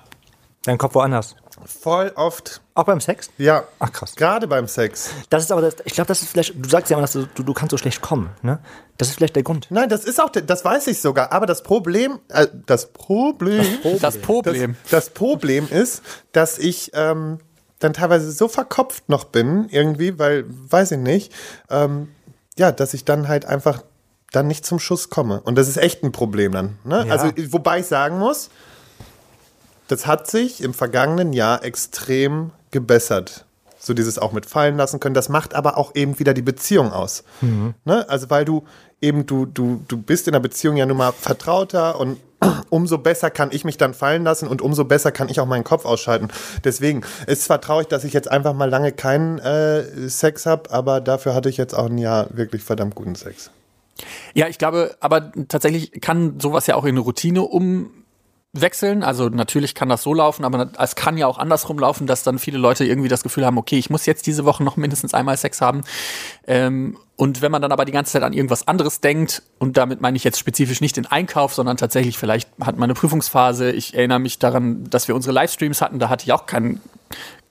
[0.66, 1.36] Dein Kopf woanders.
[1.65, 2.62] Voll oft.
[2.75, 3.29] Auch beim Sex?
[3.38, 3.63] Ja.
[3.79, 4.15] Ach, krass.
[4.15, 5.10] Gerade beim Sex.
[5.29, 7.25] Das ist aber, das, ich glaube, das ist vielleicht, du sagst ja immer, dass du,
[7.43, 8.60] du, kannst so schlecht kommen, ne?
[8.98, 9.67] Das ist vielleicht der Grund.
[9.70, 11.32] Nein, das ist auch, der- das weiß ich sogar.
[11.32, 13.65] Aber das Problem, äh, das Problem,
[14.01, 14.75] das Problem.
[14.84, 16.01] Das, das Problem ist,
[16.32, 17.39] dass ich ähm,
[17.79, 21.34] dann teilweise so verkopft noch bin, irgendwie, weil, weiß ich nicht,
[21.70, 22.10] ähm,
[22.58, 23.84] ja, dass ich dann halt einfach
[24.32, 25.41] dann nicht zum Schuss komme.
[25.41, 26.77] Und das ist echt ein Problem dann.
[26.84, 27.05] Ne?
[27.08, 27.13] Ja.
[27.13, 28.50] Also, wobei ich sagen muss,
[29.93, 33.45] das hat sich im vergangenen Jahr extrem gebessert.
[33.77, 35.13] So dieses auch mit fallen lassen können.
[35.13, 37.23] Das macht aber auch eben wieder die Beziehung aus.
[37.85, 38.09] Ne?
[38.09, 38.63] Also weil du
[39.01, 42.17] eben, du, du, du bist in der Beziehung ja nun mal vertrauter und
[42.71, 45.63] umso besser kann ich mich dann fallen lassen und umso besser kann ich auch meinen
[45.63, 46.29] Kopf ausschalten.
[46.63, 51.01] Deswegen ist zwar traurig, dass ich jetzt einfach mal lange keinen äh, Sex habe, aber
[51.01, 53.51] dafür hatte ich jetzt auch ein Jahr wirklich verdammt guten Sex.
[54.33, 57.43] Ja, ich glaube, aber tatsächlich kann sowas ja auch in eine Routine
[58.55, 59.03] umwechseln.
[59.03, 62.38] Also natürlich kann das so laufen, aber es kann ja auch andersrum laufen, dass dann
[62.38, 65.36] viele Leute irgendwie das Gefühl haben, okay, ich muss jetzt diese Woche noch mindestens einmal
[65.38, 65.81] Sex haben.
[66.45, 70.01] Ähm, und wenn man dann aber die ganze Zeit an irgendwas anderes denkt, und damit
[70.01, 73.72] meine ich jetzt spezifisch nicht den Einkauf, sondern tatsächlich vielleicht hat man eine Prüfungsphase.
[73.72, 76.79] Ich erinnere mich daran, dass wir unsere Livestreams hatten, da hatte ich auch keinen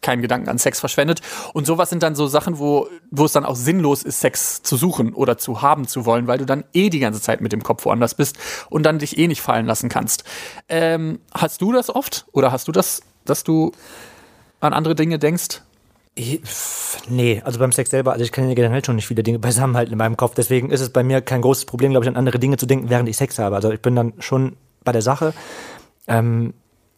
[0.02, 1.20] keinen Gedanken an Sex verschwendet.
[1.54, 4.76] Und sowas sind dann so Sachen, wo, wo es dann auch sinnlos ist, Sex zu
[4.76, 7.62] suchen oder zu haben zu wollen, weil du dann eh die ganze Zeit mit dem
[7.62, 8.36] Kopf woanders bist
[8.68, 10.24] und dann dich eh nicht fallen lassen kannst.
[10.68, 12.26] Ähm, hast du das oft?
[12.32, 13.72] Oder hast du das, dass du
[14.60, 15.62] an andere Dinge denkst?
[16.14, 16.42] Ich,
[17.08, 19.92] nee, also beim Sex selber, also ich kann ja generell schon nicht viele Dinge beisammenhalten
[19.92, 20.34] in meinem Kopf.
[20.34, 22.90] Deswegen ist es bei mir kein großes Problem, glaube ich, an andere Dinge zu denken,
[22.90, 23.56] während ich Sex habe.
[23.56, 25.32] Also ich bin dann schon bei der Sache.
[26.08, 26.54] Ähm,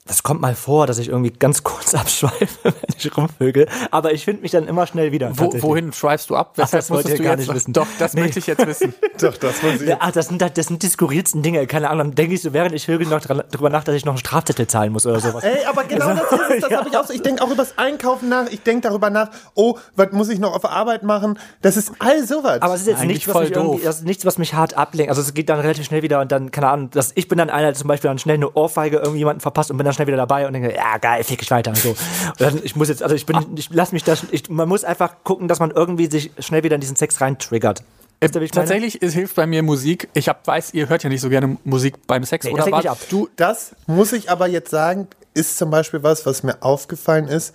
[0.06, 3.66] das kommt mal vor, dass ich irgendwie ganz kurz abschweife, wenn ich rumvögel.
[3.90, 5.30] Aber ich finde mich dann immer schnell wieder.
[5.38, 6.52] Wo, wohin schreibst du ab?
[6.56, 7.72] Weshalb das wollt musstest ihr du gar jetzt nicht wissen.
[7.72, 8.20] Doch, das Nee.
[8.20, 8.94] möchte ich jetzt wissen.
[9.20, 9.88] Doch, das muss ich.
[9.88, 11.66] Ja, ach, das sind, das sind die skurrilsten Dinge.
[11.66, 14.04] Keine Ahnung, dann denke ich so, während ich vögel noch dran, drüber nach, dass ich
[14.04, 15.42] noch einen Strafzettel zahlen muss oder sowas.
[15.42, 17.14] Ey, aber genau das ist es, das habe ich auch so.
[17.14, 20.54] Ich denke auch übers Einkaufen nach, ich denke darüber nach, oh, was muss ich noch
[20.54, 21.38] auf der Arbeit machen?
[21.62, 22.60] Das ist all sowas.
[22.60, 24.52] Aber es ist jetzt Eigentlich nichts, was voll mich irgendwie, das ist nichts, was mich
[24.52, 25.08] hart ablenkt.
[25.08, 27.48] Also es geht dann relativ schnell wieder und dann, keine Ahnung, dass ich bin dann
[27.48, 30.16] einer, der zum Beispiel dann schnell eine Ohrfeige irgendjemanden verpasst und bin dann schnell wieder
[30.16, 31.90] dabei und denke, ja geil, fick ich weiter und so.
[31.90, 34.84] Und dann, ich muss jetzt, also ich bin, ich lass mich das, ich, man muss
[34.84, 37.82] einfach gucken, dass man irgendwie sich schnell wieder in diesen Sex rein triggert.
[38.20, 38.66] Wisst ihr, wie ich meine?
[38.66, 40.08] Tatsächlich, es hilft bei mir Musik.
[40.14, 42.46] Ich hab, weiß, ihr hört ja nicht so gerne Musik beim Sex.
[42.46, 42.98] Nee, oder ab.
[43.10, 47.52] du, Das muss ich aber jetzt sagen, ist zum Beispiel was, was mir aufgefallen ist.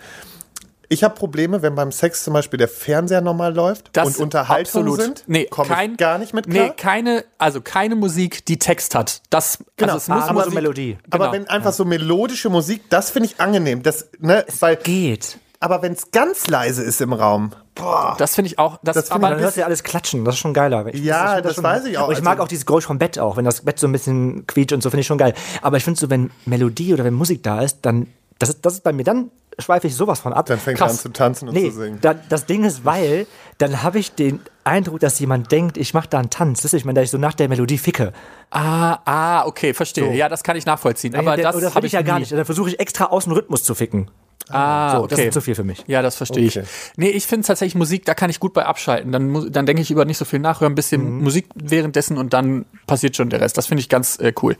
[0.91, 4.87] Ich habe Probleme, wenn beim Sex zum Beispiel der Fernseher normal läuft Das und Unterhaltungen
[4.87, 4.99] absolut.
[5.17, 5.23] sind.
[5.27, 6.75] Nee, kein, ich gar nicht mit Nee, klar.
[6.75, 9.21] keine, also keine Musik, die Text hat.
[9.29, 10.97] Das, Genau, also es muss aber Musik, so Melodie.
[11.11, 11.31] aber genau.
[11.33, 13.83] wenn einfach so melodische Musik, das finde ich angenehm.
[13.83, 15.37] Das, ne, weil, Geht.
[15.59, 19.09] aber wenn es ganz leise ist im Raum, boah, Das finde ich auch, das, Das
[19.09, 20.87] find aber ich Dann hörst du ja alles klatschen, das ist schon geiler.
[20.91, 22.07] Ich, Ja, ich das schon- weiß ich auch.
[22.07, 23.91] Und ich Also- mag auch dieses Geräusch vom Bett auch, wenn das Bett so ein
[23.91, 25.35] bisschen quietscht und so, finde ich schon geil.
[25.61, 28.07] Aber ich finde so, wenn Melodie oder wenn Musik da ist, dann,
[28.39, 29.29] das ist, das ist bei mir, dann
[29.61, 30.45] schweife ich sowas von ab.
[30.47, 30.91] dann fängt er Krass.
[30.93, 31.99] an zu tanzen und Nee, zu singen.
[32.01, 36.07] da, das Ding ist, weil dann habe ich den Eindruck, dass jemand denkt, ich mache
[36.09, 36.61] da einen Tanz.
[36.61, 38.13] Das ist, ich meine, dass ich so nach der Melodie ficke.
[38.51, 40.05] ah, ah, okay, verstehe.
[40.05, 40.11] So.
[40.11, 41.15] Ja, das kann ich nachvollziehen.
[41.15, 42.21] Aber Der- das, das habe ich ja gar nie.
[42.21, 42.31] nicht.
[42.31, 44.09] Dann versuche ich extra aus dem Rhythmus zu ficken.
[44.51, 45.07] Ah, So, okay.
[45.09, 45.83] das ist zu viel für mich.
[45.85, 46.61] Ja, das verstehe Okay.
[46.63, 46.69] ich.
[46.97, 49.11] Nee, ich finde tatsächlich Musik, da kann ich gut bei abschalten.
[49.11, 51.23] Dann, dann denke ich über nicht so viel nach, höre ein bisschen Mhm.
[51.23, 53.57] Musik währenddessen und dann passiert schon der Rest.
[53.57, 54.55] Das finde ich ganz äh, cool.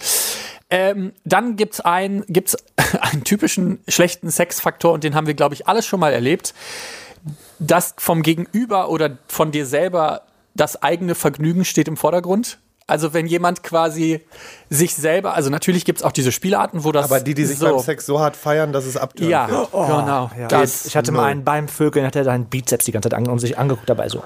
[0.70, 2.56] Ähm, dann gibt's ein, gibt's
[3.02, 6.54] einen typischen schlechten Sexfaktor und den haben wir, glaube ich, alles schon mal erlebt.
[7.60, 10.22] Dass vom Gegenüber oder von dir selber
[10.56, 12.60] das eigene Vergnügen steht im Vordergrund.
[12.90, 14.22] Also wenn jemand quasi
[14.70, 17.68] sich selber, also natürlich gibt's auch diese Spielarten, wo das Aber die, die sich so,
[17.68, 19.72] beim Sex so hart feiern, dass es abtönt ja, wird.
[19.72, 20.32] genau.
[20.38, 20.48] Ja.
[20.48, 23.28] Das, ich hatte mal einen beim Vögeln, hat er seinen Bizeps die ganze Zeit an
[23.28, 24.24] und sich angeguckt dabei so.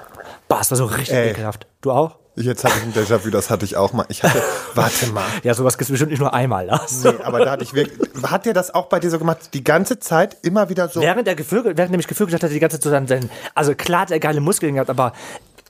[0.48, 1.30] Boah, das war so richtig Ey.
[1.30, 1.66] ekelhaft.
[1.82, 2.16] Du auch?
[2.36, 4.06] Jetzt hatte ich ein Déjà-vu, das hatte ich auch mal.
[4.08, 4.42] Ich hatte,
[4.74, 5.22] warte mal.
[5.44, 6.66] Ja, sowas gibt's bestimmt nicht nur einmal.
[6.66, 7.04] Lars.
[7.04, 7.98] Nee, aber da hatte ich wirklich.
[8.24, 9.38] Hat der das auch bei dir so gemacht?
[9.54, 11.00] Die ganze Zeit immer wieder so.
[11.00, 13.30] Während er gevögelt, während mich gevögelt hat, hat er die ganze Zeit so dann, sein-
[13.54, 15.12] also klar hat er geile Muskeln gehabt, aber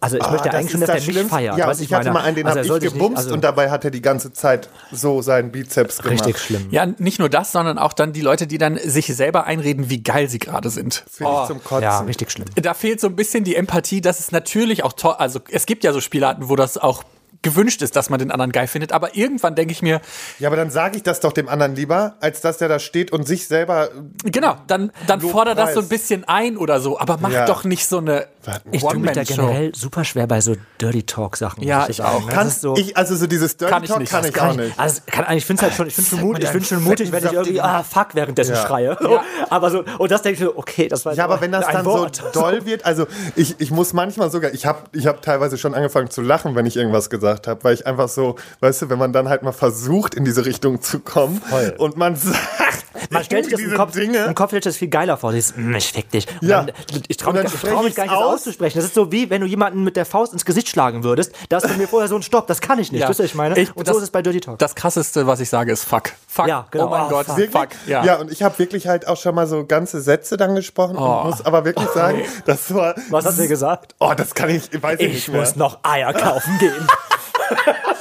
[0.05, 1.35] also ich Ah, möchte eigentlich schon, dass er das mich Schlimmste.
[1.35, 1.59] feiert.
[1.59, 2.19] Ja, weißt ich du, hatte meine?
[2.21, 4.33] mal einen, den Also habe ich gebumst nicht- also und dabei hat er die ganze
[4.33, 6.12] Zeit so seinen Bizeps gemacht.
[6.27, 6.67] Richtig schlimm.
[6.71, 10.03] Ja, nicht nur das, sondern auch dann die Leute, die dann sich selber einreden, wie
[10.03, 11.05] geil sie gerade sind.
[11.11, 11.83] Finde ich zum Kotzen.
[11.83, 12.47] Ja, richtig schlimm.
[12.55, 15.85] Da fehlt so ein bisschen die Empathie, dass es natürlich auch toll, also es gibt
[15.85, 17.03] ja so Spielarten, wo das auch
[17.43, 18.93] gewünscht ist, dass man den anderen geil findet.
[18.93, 20.01] Aber irgendwann denke ich mir,
[20.38, 23.12] Ja, aber dann sage ich das doch dem anderen lieber, als dass der da steht
[23.12, 23.90] und sich selber.
[24.25, 26.99] genau, dann, dann fordert das so ein bisschen ein oder so.
[26.99, 27.45] Aber mach Ja.
[27.45, 28.29] doch nicht so eine
[28.71, 31.63] Ich tue mich da generell super schwer bei so Dirty Talk Sachen.
[31.63, 32.29] Ja, ich auch.
[32.29, 34.57] Ist so, ich, also so dieses Dirty Kann ich Talk nicht, kann ich auch ich,
[34.57, 34.79] nicht.
[34.79, 37.33] also kann, ich finde es halt schon, ich finde ich finde schon mutig, wenn ich
[37.33, 38.67] irgendwie ah fuck währenddessen Ja.
[38.67, 38.99] schreie.
[39.51, 41.85] Aber so und das denke ich so, okay, das war Ja, aber wenn das dann
[41.85, 42.17] Wort.
[42.17, 45.75] so doll wird, also ich, ich muss manchmal sogar, ich habe ich hab teilweise schon
[45.75, 48.99] angefangen zu lachen, wenn ich irgendwas gesagt habe, weil ich einfach so, weißt du, wenn
[48.99, 51.75] man dann halt mal versucht, in diese Richtung zu kommen Voll.
[51.79, 54.19] und man sagt, man stellt sich das im diese Kopf, Dinge.
[54.25, 55.33] im Kopf stellt sich das viel geiler vor.
[55.33, 56.27] Dieses, "Mm, ich fick dich.
[56.41, 56.63] Und Ja.
[56.63, 56.75] Dann,
[57.09, 58.35] ich traue mich, ich trau mich gar nicht, ich's das aus.
[58.35, 58.79] auszusprechen.
[58.79, 61.33] Das ist so wie, wenn du jemanden mit der Faust ins Gesicht schlagen würdest.
[61.49, 62.47] Da ist bei mir vorher so ein Stopp.
[62.47, 63.01] Das kann ich nicht.
[63.03, 63.09] Ja.
[63.09, 63.59] Wisst ihr, ich meine?
[63.59, 64.59] Ich- und das- so ist es bei Dirty Talk.
[64.59, 66.11] Das krasseste, was ich sage, ist fuck.
[66.29, 66.47] Fuck.
[66.49, 66.87] Ja, genau.
[66.87, 67.51] Oh mein Oh, Gott, fuck.
[67.51, 67.69] fuck.
[67.87, 68.05] Ja.
[68.05, 68.17] Ja.
[68.17, 71.21] und ich habe wirklich halt auch schon mal so ganze Sätze dann gesprochen Oh.
[71.23, 72.95] und muss aber wirklich sagen, das war.
[73.11, 73.95] Was hast du gesagt?
[74.01, 75.41] Oh, das kann ich, weiß ich, Ich nicht mehr.
[75.41, 76.73] muss noch Eier kaufen gehen.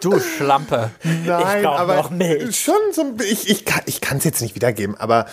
[0.00, 0.90] Du Schlampe.
[1.02, 2.58] Nein, brauch aber noch Milch.
[2.58, 5.26] schon so ein ich, ich kann ich kann es jetzt nicht wiedergeben, aber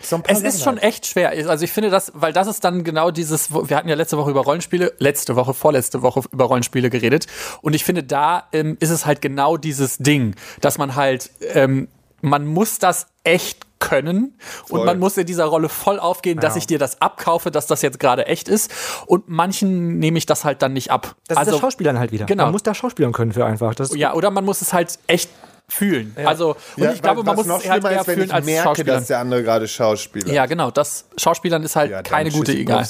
[0.00, 1.30] so Es ist schon echt schwer.
[1.48, 4.30] Also ich finde das, weil das ist dann genau dieses, wir hatten ja letzte Woche
[4.30, 7.26] über Rollenspiele, letzte Woche, vorletzte Woche über Rollenspiele geredet.
[7.62, 11.88] Und ich finde, da ähm, ist es halt genau dieses Ding, dass man halt, ähm,
[12.20, 14.86] man muss das echt können und Voll.
[14.86, 18.00] man muss in dieser Rolle voll aufgehen, dass ich dir das abkaufe, dass das jetzt
[18.00, 18.72] gerade echt ist.
[19.06, 21.14] Und manchen nehme ich das halt dann nicht ab.
[21.28, 22.26] Das ist das Schauspielern halt wieder.
[22.26, 22.44] Genau.
[22.44, 23.74] Man muss da Schauspielern können für einfach.
[23.74, 25.30] Das ja, oder man muss es halt echt
[25.68, 26.14] fühlen.
[26.24, 28.26] Also, und Ja, ich glaube, man muss noch es halt schlimmer mehr ist, wenn fühlen
[28.28, 28.98] ich als merke, Schauspielern.
[28.98, 30.32] dass der andere gerade Schauspieler.
[30.32, 30.70] Ja, genau.
[30.70, 32.86] Das Schauspielern ist halt Ja, keine gute egal.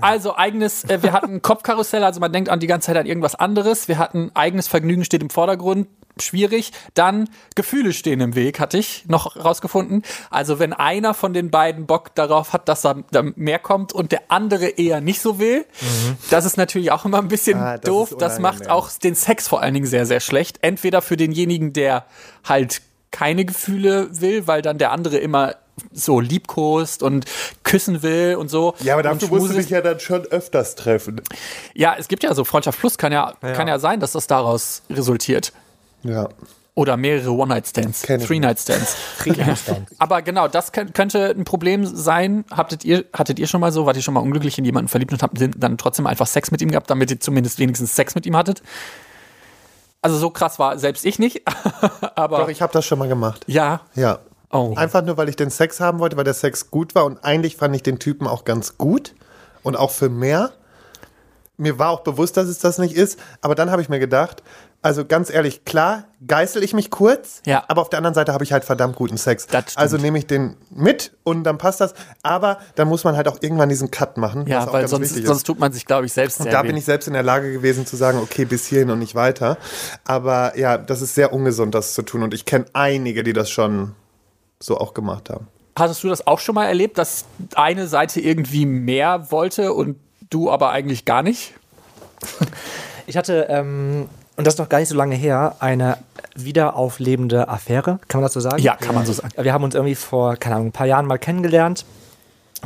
[0.00, 3.34] Also eigenes, äh, wir hatten Kopfkarussell, also man denkt an die ganze Zeit an irgendwas
[3.34, 3.88] anderes.
[3.88, 5.86] Wir hatten eigenes Vergnügen steht im Vordergrund.
[6.20, 6.72] Schwierig.
[6.94, 10.02] Dann Gefühle stehen im Weg, hatte ich noch rausgefunden.
[10.30, 12.94] Also wenn einer von den beiden Bock darauf hat, dass da
[13.34, 15.66] mehr kommt und der andere eher nicht so will,
[16.30, 18.14] das ist natürlich auch immer ein bisschen Ah, das doof.
[18.18, 20.58] Das macht auch den Sex vor allen Dingen sehr, sehr schlecht.
[20.62, 22.06] Entweder für denjenigen, der
[22.44, 25.54] halt keine Gefühle will, weil dann der andere immer
[25.92, 27.24] so liebkost und
[27.64, 28.74] küssen will und so.
[28.80, 31.20] Ja, aber dafür musst du dich ja dann schon öfters treffen.
[31.74, 34.82] Ja, es gibt ja so Freundschaft Plus, kann ja, kann ja sein, dass das daraus
[34.90, 35.52] resultiert.
[36.04, 36.28] Ja.
[36.76, 38.96] Oder mehrere One-Night-Stands, Three-Night-Stands.
[39.98, 42.44] Aber genau, das könnt- könnte ein Problem sein.
[42.50, 45.12] Habtet ihr, hattet ihr schon mal so, wart ihr schon mal unglücklich in jemanden verliebt
[45.12, 48.26] und habt dann trotzdem einfach Sex mit ihm gehabt, damit ihr zumindest wenigstens Sex mit
[48.26, 48.62] ihm hattet?
[50.02, 51.42] Also so krass war selbst ich nicht.
[52.16, 53.44] Aber Doch, ich habe das schon mal gemacht.
[53.46, 54.18] ja, Ja.
[54.50, 54.74] Oh.
[54.76, 57.56] Einfach nur, weil ich den Sex haben wollte, weil der Sex gut war und eigentlich
[57.56, 59.14] fand ich den Typen auch ganz gut
[59.64, 60.52] und auch für mehr.
[61.56, 64.44] Mir war auch bewusst, dass es das nicht ist, aber dann habe ich mir gedacht,
[64.84, 67.64] also ganz ehrlich, klar, geißel ich mich kurz, Ja.
[67.68, 69.46] aber auf der anderen Seite habe ich halt verdammt guten Sex.
[69.76, 73.38] Also nehme ich den mit und dann passt das, aber dann muss man halt auch
[73.40, 76.04] irgendwann diesen Cut machen, was ja, auch weil ganz sonst, sonst tut man sich, glaube
[76.04, 76.66] ich, selbst sehr Da weh.
[76.68, 79.56] bin ich selbst in der Lage gewesen zu sagen, okay, bis hierhin und nicht weiter.
[80.04, 82.22] Aber ja, das ist sehr ungesund, das zu tun.
[82.22, 83.94] Und ich kenne einige, die das schon
[84.60, 85.48] so auch gemacht haben.
[85.78, 89.96] Hattest du das auch schon mal erlebt, dass eine Seite irgendwie mehr wollte und
[90.30, 91.54] du aber eigentlich gar nicht?
[93.06, 95.98] Ich hatte, ähm, und das ist noch gar nicht so lange her, eine
[96.34, 98.60] wiederauflebende Affäre, kann man das so sagen?
[98.60, 99.32] Ja, kann man so sagen.
[99.36, 101.84] Wir haben uns irgendwie vor, keine Ahnung, ein paar Jahren mal kennengelernt.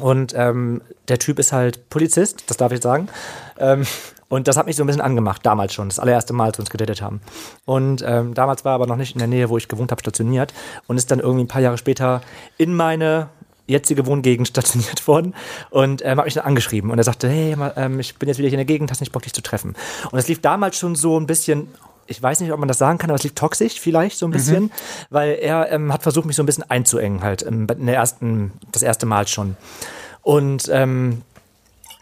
[0.01, 3.09] Und ähm, der Typ ist halt Polizist, das darf ich sagen.
[3.59, 3.85] Ähm,
[4.29, 6.61] und das hat mich so ein bisschen angemacht, damals schon, das allererste Mal, als wir
[6.61, 7.21] uns gedatet haben.
[7.65, 10.01] Und ähm, damals war er aber noch nicht in der Nähe, wo ich gewohnt habe,
[10.01, 10.53] stationiert.
[10.87, 12.21] Und ist dann irgendwie ein paar Jahre später
[12.59, 13.29] in meine
[13.69, 15.35] jetzige Wohngegend stationiert worden
[15.71, 18.49] und ähm, hat mich dann angeschrieben und er sagte, hey, ähm, ich bin jetzt wieder
[18.49, 19.77] hier in der Gegend, hast nicht Bock, dich zu treffen.
[20.11, 21.69] Und es lief damals schon so ein bisschen,
[22.07, 24.31] ich weiß nicht, ob man das sagen kann, aber es lief toxisch vielleicht so ein
[24.33, 24.71] bisschen,
[25.11, 28.53] weil er ähm, hat versucht, mich so ein bisschen einzuengen halt ähm, in der ersten,
[28.73, 29.57] das erste Mal schon.
[30.23, 31.23] Und ähm,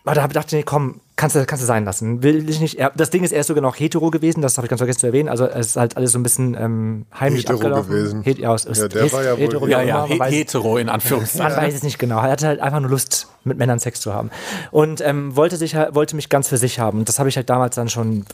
[0.05, 2.23] aber da hab- dachte ich, nee, komm, kannst du, kannst du sein lassen.
[2.23, 2.79] Will ich nicht.
[2.95, 5.07] Das Ding ist, er ist sogar noch hetero gewesen, das habe ich ganz vergessen zu
[5.07, 5.29] erwähnen.
[5.31, 7.91] Also es ist halt alles so ein bisschen ähm, heimlich Hetero abgelaufen.
[7.91, 8.23] gewesen.
[8.23, 10.31] Het, ja, ist, Ja, der ist war ja wohl- hetero, wie Ja, ja, he weiß-
[10.31, 11.57] hetero in man Anführungszeichen.
[11.57, 12.17] weiß es nicht genau.
[12.19, 14.31] Er hatte halt einfach nur Lust, mit Männern Sex zu haben.
[14.71, 16.99] Und ähm, wollte, sich, wollte mich ganz für sich haben.
[16.99, 18.25] Und das habe ich halt damals dann schon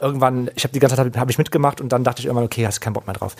[0.00, 2.44] irgendwann, ich habe die ganze Zeit hab, hab ich mitgemacht und dann dachte ich irgendwann,
[2.46, 3.36] okay, hast keinen Bock mehr drauf.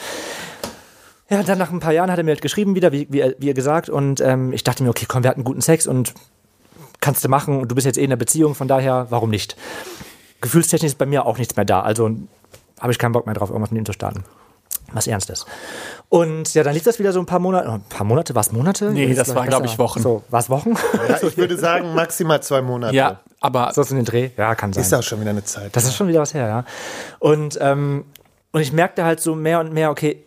[1.28, 3.52] Ja, dann nach ein paar Jahren hat er mir halt geschrieben wieder, wie, wie, wie
[3.52, 3.88] gesagt.
[3.90, 6.14] Und ähm, ich dachte mir, okay, komm, wir hatten guten Sex und
[7.06, 7.60] kannst du machen.
[7.60, 9.56] Und du bist jetzt eh in der Beziehung, von daher, warum nicht?
[10.40, 11.80] Gefühlstechnisch ist bei mir auch nichts mehr da.
[11.82, 12.10] Also
[12.80, 14.24] habe ich keinen Bock mehr drauf, irgendwas mit ihm zu starten.
[14.92, 15.46] Was Ernstes.
[16.08, 17.70] Und ja, dann lief das wieder so ein paar Monate.
[17.70, 18.34] Ein paar Monate?
[18.34, 18.90] War es Monate?
[18.90, 19.74] Nee, Ist, das waren, glaub besser.
[19.74, 20.02] ich, Wochen.
[20.02, 20.74] So, war es Wochen?
[21.08, 22.94] Ja, ich würde sagen, maximal zwei Monate.
[22.94, 24.30] Ja, aber so in den Dreh?
[24.36, 24.82] Ja, kann sein.
[24.82, 25.74] Ist auch schon wieder eine Zeit.
[25.76, 26.64] Das ist schon wieder was her, ja.
[27.20, 28.04] Und, ähm,
[28.50, 30.24] und ich merkte halt so mehr und mehr, okay,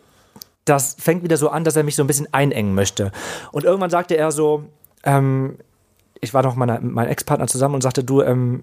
[0.64, 3.12] das fängt wieder so an, dass er mich so ein bisschen einengen möchte.
[3.52, 4.64] Und irgendwann sagte er so,
[5.04, 5.58] ähm,
[6.20, 8.62] ich war noch mit meiner- meinem Ex-Partner zusammen und sagte, du, ähm,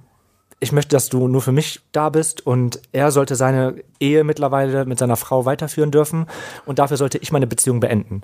[0.60, 4.86] ich möchte, dass du nur für mich da bist und er sollte seine Ehe mittlerweile
[4.86, 6.26] mit seiner Frau weiterführen dürfen
[6.66, 8.22] und dafür sollte ich meine Beziehung beenden.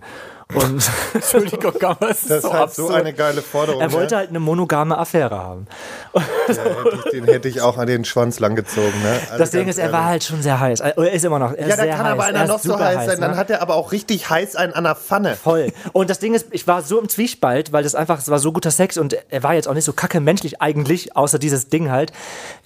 [0.53, 3.81] Und Entschuldigung, aber es ist Das so ist halt so eine geile Forderung.
[3.81, 4.19] er wollte ne?
[4.19, 5.67] halt eine monogame Affäre haben.
[6.13, 9.01] ja, hätte ich, den hätte ich auch an den Schwanz langgezogen.
[9.01, 9.19] Ne?
[9.29, 10.81] Also Das Ding ist, er war halt schon sehr heiß.
[10.81, 11.53] Er ist immer noch.
[11.53, 12.11] Er Ja, da sehr kann heiß.
[12.13, 13.19] aber Er einer noch so super heiß sein.
[13.21, 13.37] Dann ne?
[13.37, 15.35] hat er aber auch richtig heiß einen an der Pfanne.
[15.35, 15.71] Voll.
[15.91, 18.51] Und das Ding ist, ich war so im Zwiespalt, weil das einfach, es war so
[18.51, 21.89] guter Sex und er war jetzt auch nicht so kacke menschlich eigentlich, außer dieses Ding
[21.89, 22.11] halt,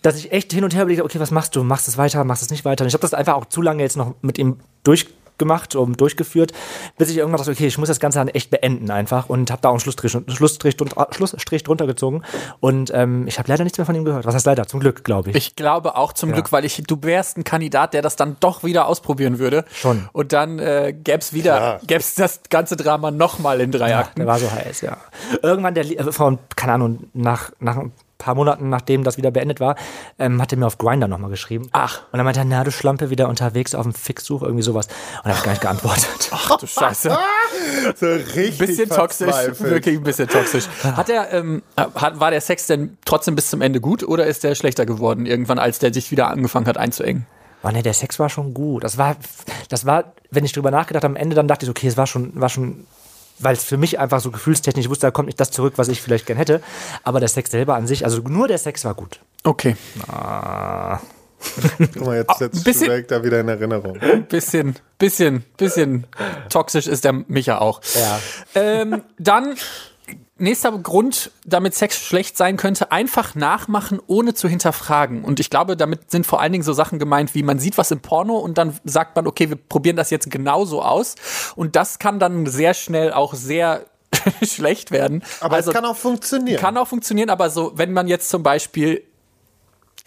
[0.02, 1.63] dass ich echt hin und her überlege, okay, was machst du?
[1.63, 2.84] Machst du es weiter, machst du es nicht weiter?
[2.84, 4.60] Und ich habe das einfach auch zu lange jetzt noch mit ihm
[5.38, 6.52] durchgemacht und durchgeführt,
[6.97, 9.62] bis ich irgendwann dachte, okay, ich muss das Ganze dann echt beenden einfach und habe
[9.62, 12.23] da auch einen Schlussstrich, Schlussstrich, drunter- Schlussstrich drunter gezogen
[12.60, 14.26] und ähm, ich habe leider nichts mehr von ihm gehört.
[14.26, 14.67] Was heißt leider?
[14.67, 15.36] Zum Glück, glaube ich.
[15.36, 18.63] Ich glaube auch zum Glück, weil ich, du wärst ein Kandidat, der das dann doch
[18.63, 19.65] wieder ausprobieren würde.
[19.73, 20.10] Schon.
[20.13, 21.80] Und dann äh, gäb's wieder, Klar.
[21.86, 24.19] gäb's das ganze Drama nochmal in drei Akten.
[24.19, 24.97] Der war so heiß, ja.
[25.41, 27.78] Irgendwann, der, äh, vor, keine Ahnung, nach, nach
[28.28, 29.78] paar Monaten, nachdem das wieder beendet war,
[30.20, 31.70] ähm, hat er mir auf Grinder nochmal geschrieben.
[31.72, 32.02] Ach.
[32.12, 34.88] Und dann meinte er, na, du Schlampe, wieder unterwegs auf dem Fixsuch, irgendwie sowas.
[35.24, 36.30] Und er hat gar nicht geantwortet.
[36.32, 37.18] Ach du Scheiße.
[37.96, 40.66] So richtig bisschen toxisch, wirklich ein bisschen toxisch.
[40.84, 44.44] Hat er, ähm, hat, war der Sex denn trotzdem bis zum Ende gut oder ist
[44.44, 47.26] der schlechter geworden irgendwann, als der sich wieder angefangen hat einzuengen?
[47.63, 48.84] Oh ne, der Sex war schon gut.
[48.84, 49.16] Das war,
[49.70, 52.08] das war, wenn ich drüber nachgedacht habe, am Ende dann dachte ich, okay, es war
[52.08, 52.86] schon, war schon,
[53.39, 55.88] weil es für mich einfach so gefühlstechnisch, ich wusste, da kommt nicht das zurück, was
[55.88, 56.62] ich vielleicht gern hätte.
[57.04, 59.19] Aber der Sex selber an sich, also nur der Sex war gut.
[59.43, 59.76] Okay.
[61.93, 64.00] Guck mal, jetzt setzt bisschen- du direkt da wieder in Erinnerung.
[64.28, 66.08] Bisschen, bisschen, bisschen
[66.50, 67.82] toxisch ist der Micha auch.
[67.95, 68.19] Ja.
[68.56, 69.56] Ähm, dann
[70.39, 75.23] nächster Grund, damit Sex schlecht sein könnte, einfach nachmachen, ohne zu hinterfragen.
[75.23, 77.91] Und ich glaube, damit sind vor allen Dingen so Sachen gemeint, wie man sieht was
[77.91, 81.15] im Porno und dann sagt man, okay, wir probieren das jetzt genauso aus.
[81.56, 83.86] Und das kann dann sehr schnell auch sehr
[84.43, 85.23] schlecht werden.
[85.39, 86.60] Aber also, es kann auch funktionieren.
[86.60, 89.04] kann auch funktionieren, aber so, wenn man jetzt zum Beispiel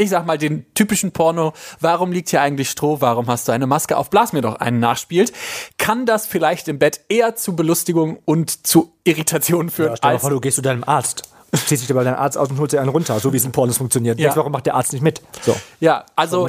[0.00, 3.66] ich sag mal, den typischen Porno, warum liegt hier eigentlich Stroh, warum hast du eine
[3.66, 5.32] Maske auf, blas mir doch einen nachspielt,
[5.76, 10.12] kann das vielleicht im Bett eher zu Belustigung und zu Irritationen führen, Ja, stell dir
[10.12, 11.24] mal als vor, du gehst zu deinem Arzt.
[11.52, 13.52] Ziehst dich dabei deinen Arzt aus und holst dir einen runter, so wie es in
[13.52, 14.18] Pornos funktioniert.
[14.20, 14.34] Ja.
[14.36, 15.20] Warum macht der Arzt nicht mit?
[15.42, 15.54] So.
[15.80, 16.48] Ja, also,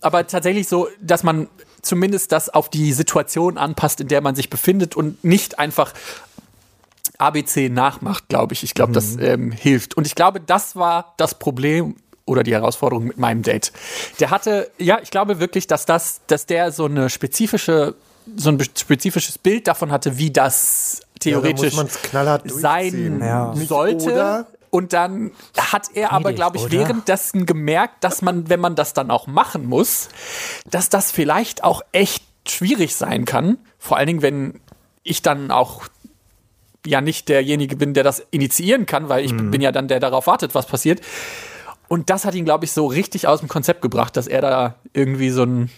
[0.00, 1.48] aber tatsächlich so, dass man
[1.82, 5.92] zumindest das auf die Situation anpasst, in der man sich befindet und nicht einfach
[7.18, 8.62] ABC nachmacht, glaube ich.
[8.62, 9.96] Ich glaube, das ähm, hilft.
[9.96, 13.72] Und ich glaube, das war das Problem oder die Herausforderung mit meinem Date.
[14.20, 17.94] Der hatte, ja, ich glaube wirklich, dass das, dass der so eine spezifische,
[18.36, 22.48] so ein spezifisches Bild davon hatte, wie das theoretisch durchziehen.
[22.60, 23.54] sein Ja.
[23.54, 24.12] Sollte.
[24.12, 24.46] oder.
[24.70, 26.72] Und dann hat er aber, glaube ich, oder?
[26.72, 30.08] währenddessen gemerkt, dass man, wenn man das dann auch machen muss,
[30.68, 33.56] dass das vielleicht auch echt schwierig sein kann.
[33.78, 34.60] Vor allen Dingen, wenn
[35.02, 35.84] ich dann auch
[36.84, 39.50] ja nicht derjenige bin, der das initiieren kann, weil ich Mhm.
[39.50, 41.00] bin ja dann der, der darauf wartet, was passiert.
[41.88, 44.74] Und das hat ihn, glaube ich, so richtig aus dem Konzept gebracht, dass er da
[44.92, 45.70] irgendwie so ein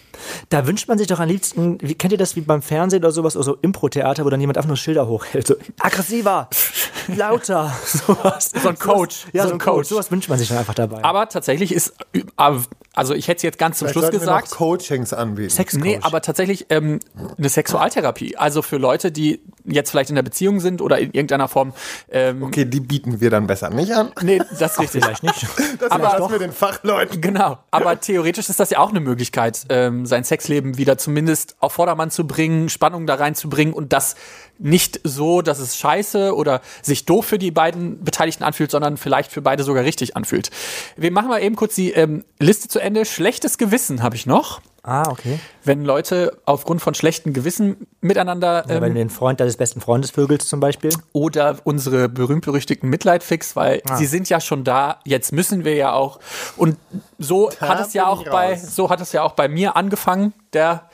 [0.49, 3.11] Da wünscht man sich doch am liebsten, wie, kennt ihr das wie beim Fernsehen oder
[3.11, 5.47] sowas, oder so Impro-Theater, wo dann jemand einfach nur Schilder hochhält?
[5.47, 6.49] So, aggressiver,
[7.15, 8.51] lauter, sowas.
[8.61, 9.75] So ein Coach, Ja, so so ein Coach.
[9.75, 9.87] Coach.
[9.89, 11.03] Sowas wünscht man sich dann einfach dabei.
[11.03, 11.93] Aber tatsächlich ist,
[12.35, 14.51] also ich hätte es jetzt ganz zum Vielleicht Schluss sollten wir gesagt.
[14.51, 15.49] noch Coachings anbieten.
[15.49, 15.83] Sexcoach.
[15.83, 16.99] Nee, aber tatsächlich ähm,
[17.37, 18.35] eine Sexualtherapie.
[18.37, 21.73] Also für Leute, die jetzt vielleicht in der Beziehung sind oder in irgendeiner Form.
[22.11, 24.11] Ähm, Okay, die bieten wir dann besser nicht an.
[24.21, 25.03] Nee, das ist richtig.
[25.03, 25.45] Vielleicht nicht.
[25.79, 27.21] Das Aber- aber mit den Fachleuten.
[27.21, 31.73] Genau, aber theoretisch ist das ja auch eine Möglichkeit, ähm, sein Sexleben wieder zumindest auf
[31.73, 34.15] Vordermann zu bringen, Spannung da reinzubringen und das
[34.57, 39.31] nicht so, dass es scheiße oder sich doof für die beiden Beteiligten anfühlt, sondern vielleicht
[39.31, 40.49] für beide sogar richtig anfühlt.
[40.97, 43.05] Wir machen mal eben kurz die ähm, Liste zu Ende.
[43.05, 44.59] Schlechtes Gewissen habe ich noch.
[44.89, 45.39] Ah, okay.
[45.63, 49.81] Wenn Leute aufgrund von schlechtem Gewissen miteinander Ja, ähm, wenn du den Freund deines besten
[49.81, 50.89] Freundesvögels zum Beispiel.
[51.13, 53.97] oder unsere berühmt-berüchtigten Mitleidfix, weil Ah.
[53.97, 56.19] sie sind ja schon da, jetzt müssen wir ja auch.
[56.57, 56.77] Und
[57.19, 58.75] so Da hat es ja auch bei, raus.
[58.75, 60.89] so hat es ja auch bei mir angefangen, der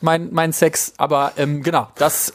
[0.00, 0.92] mein, mein Sex.
[0.98, 2.34] Aber ähm, genau, das,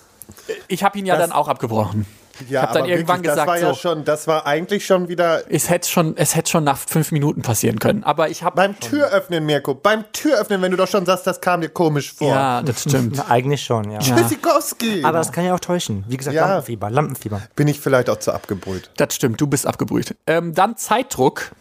[0.67, 2.05] ich habe ihn ja Das- dann auch abgebrochen.
[2.49, 4.85] Ja, hab dann aber irgendwann wirklich, gesagt, das war ja so- schon, das war eigentlich
[4.85, 8.03] schon wieder Es hätte schon, es hätte schon nach fünf Minuten passieren können.
[8.03, 11.61] Aber ich habe beim Türöffnen, Mirko, beim Türöffnen, wenn du doch schon sagst, das kam
[11.61, 12.29] dir komisch vor.
[12.29, 13.15] ja, das stimmt.
[13.17, 13.99] Na, eigentlich schon, ja.
[13.99, 15.03] Tschüssikowski.
[15.03, 16.03] Aber das kann ja auch täuschen.
[16.07, 16.47] Wie gesagt, Ja.
[16.47, 17.41] Lampenfieber, Lampenfieber.
[17.55, 18.89] Bin ich vielleicht auch zu abgebrüht.
[18.97, 19.41] Das stimmt.
[19.41, 20.15] Du bist abgebrüht.
[20.27, 21.51] Ähm, dann Zeitdruck.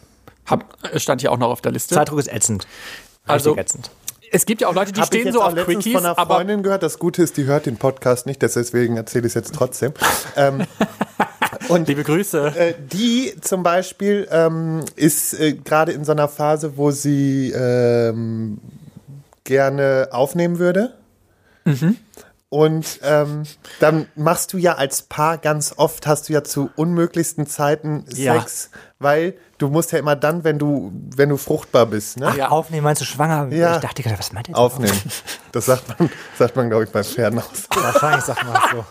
[0.47, 0.65] Hab,
[0.97, 1.95] stand hier auch noch auf der Liste.
[1.95, 2.65] Zeitdruck ist ätzend.
[2.65, 3.91] Richtig Also, ätzend.
[4.37, 6.05] Es gibt ja auch Leute, die Hab ich stehen jetzt so auch auf Quickies, von
[6.05, 6.83] einer Freundin gehört.
[6.83, 9.95] Das Gute ist, die hört den Podcast nicht, deswegen erzähle ich es jetzt trotzdem.
[10.37, 10.65] ähm,
[11.69, 12.53] und liebe Grüße.
[12.55, 18.59] äh, die zum Beispiel ähm, ist äh, gerade in so einer Phase, wo sie ähm,
[19.45, 20.93] gerne aufnehmen würde.
[21.65, 21.97] Mhm.
[22.57, 23.43] Und ähm,
[23.81, 28.33] dann machst du ja als Paar ganz oft, hast du ja zu unmöglichsten Zeiten Ja.
[28.41, 32.33] Sex, weil du musst ja immer dann, wenn du, wenn du fruchtbar bist, ne?
[32.41, 33.55] Ach, aufnehmen, meinst du schwanger?
[33.55, 33.75] Ja.
[33.75, 34.59] Ich dachte gerade, was meint ihr jetzt?
[34.59, 34.99] Aufnehmen.
[35.53, 37.65] Das sagt man, sagt man, glaube ich, bei Pferden aus.
[37.75, 38.85] Wahrscheinlich sagt man es so.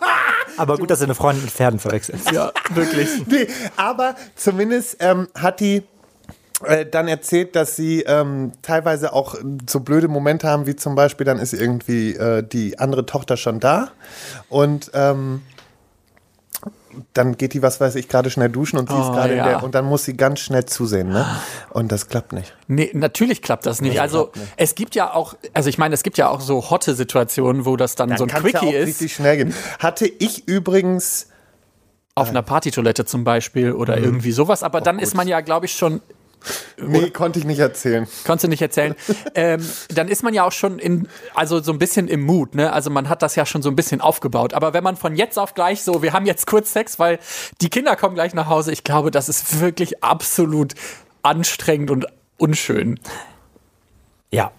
[0.58, 2.32] Aber gut, dass du eine Freundin mit Pferden verwechselst.
[2.32, 3.10] Ja, wirklich.
[3.26, 3.48] Nee,
[3.78, 5.82] aber zumindest ähm, hat die
[6.64, 9.36] äh, dann erzählt, dass sie ähm, teilweise auch
[9.70, 13.60] so blöde Momente haben, wie zum Beispiel, dann ist irgendwie äh, die andere Tochter schon
[13.60, 13.90] da
[14.50, 15.42] und ähm,
[17.14, 19.40] dann geht die, was weiß ich, gerade schnell duschen und sie ist Oh, gerade in
[19.40, 19.48] ja.
[19.50, 21.26] der und dann muss sie ganz schnell zusehen, ne?
[21.72, 22.56] Und das klappt nicht.
[22.68, 24.00] Nee, natürlich klappt das nicht.
[24.00, 27.66] Also es gibt ja auch, also ich meine, es gibt ja auch so hotte Situationen,
[27.66, 28.88] wo das dann, so ein kann's ja Quickie auch ist.
[28.88, 29.54] richtig schnell gehen.
[29.80, 31.28] Hatte ich übrigens
[32.18, 34.64] Auf einer Partytoilette zum Beispiel oder irgendwie sowas.
[34.64, 35.04] Aber dann gut.
[35.04, 36.02] ist man ja, glaube ich, schon
[36.78, 38.08] Nee, konnte ich nicht erzählen.
[38.26, 38.96] Konntest du nicht erzählen.
[39.34, 42.72] ähm, dann ist man ja auch schon in, also so ein bisschen im Mut, ne?
[42.74, 44.54] Also man hat das ja schon so ein bisschen aufgebaut.
[44.54, 47.20] Aber wenn man von jetzt auf gleich so, wir haben jetzt kurz Sex, weil
[47.62, 50.74] die Kinder kommen gleich nach Hause, ich glaube, das ist wirklich absolut
[51.22, 52.06] anstrengend und
[52.38, 53.00] unschön.
[54.32, 54.52] Ja.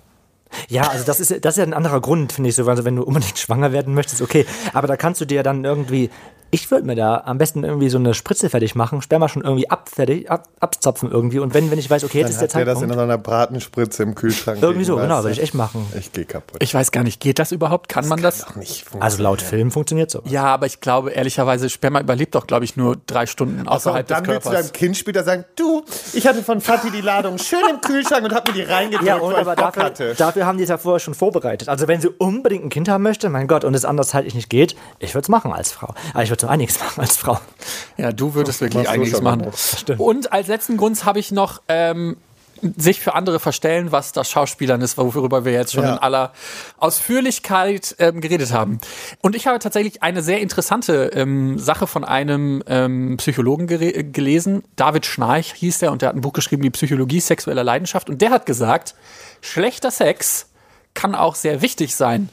[0.68, 2.66] Ja, also das ist, das ist ja ein anderer Grund, finde ich so.
[2.68, 4.46] Also wenn du unbedingt schwanger werden möchtest, okay.
[4.72, 6.10] Aber da kannst du dir dann irgendwie,
[6.52, 9.68] ich würde mir da am besten irgendwie so eine Spritze fertig machen, Sperma schon irgendwie
[9.68, 11.40] abfertig, ab, abzapfen irgendwie.
[11.40, 12.94] Und wenn, wenn ich weiß, okay, jetzt Dann ist der hat der das in Zeitpunkt.
[12.98, 14.62] so einer Bratenspritze im Kühlschrank.
[14.62, 15.32] Irgendwie so, genau, würde du?
[15.34, 15.84] ich echt machen.
[15.98, 16.62] Ich gehe kaputt.
[16.62, 17.88] Ich weiß gar nicht, geht das überhaupt?
[17.88, 18.38] Kann man das?
[18.46, 20.22] Doch nicht Also laut Film funktioniert so.
[20.24, 24.10] Ja, aber ich glaube, ehrlicherweise, Sperma überlebt doch, glaube ich, nur drei Stunden außerhalb und
[24.12, 24.66] dann des willst du Körpers.
[24.68, 28.32] deinem Kind später sagen, du, ich hatte von Fatih die Ladung schön im Kühlschrank und
[28.32, 30.14] hab mir die reingedrückt, Ja, und weil aber ich dafür, hatte.
[30.14, 31.68] dafür haben die es ja vorher schon vorbereitet.
[31.68, 34.50] Also wenn sie unbedingt ein Kind haben möchte, mein Gott, und es anders zeitlich nicht
[34.50, 35.94] geht, ich würde es machen als Frau.
[36.12, 37.38] Aber ich würde so einiges machen als Frau.
[37.96, 39.46] Ja, du würdest wirklich einiges machen.
[39.54, 40.00] Stimmt.
[40.00, 42.16] Und als letzten Grund habe ich noch ähm,
[42.76, 45.94] sich für andere verstellen, was das Schauspielern ist, worüber wir jetzt schon Ja.
[45.94, 46.32] in aller
[46.78, 48.78] Ausführlichkeit ähm, geredet haben.
[49.20, 54.62] Und ich habe tatsächlich eine sehr interessante ähm, Sache von einem ähm, Psychologen gelesen.
[54.76, 58.08] David Schnarch hieß der und der hat ein Buch geschrieben, die Psychologie sexueller Leidenschaft.
[58.08, 58.94] Und der hat gesagt,
[59.40, 60.48] schlechter Sex
[60.94, 62.28] kann auch sehr wichtig sein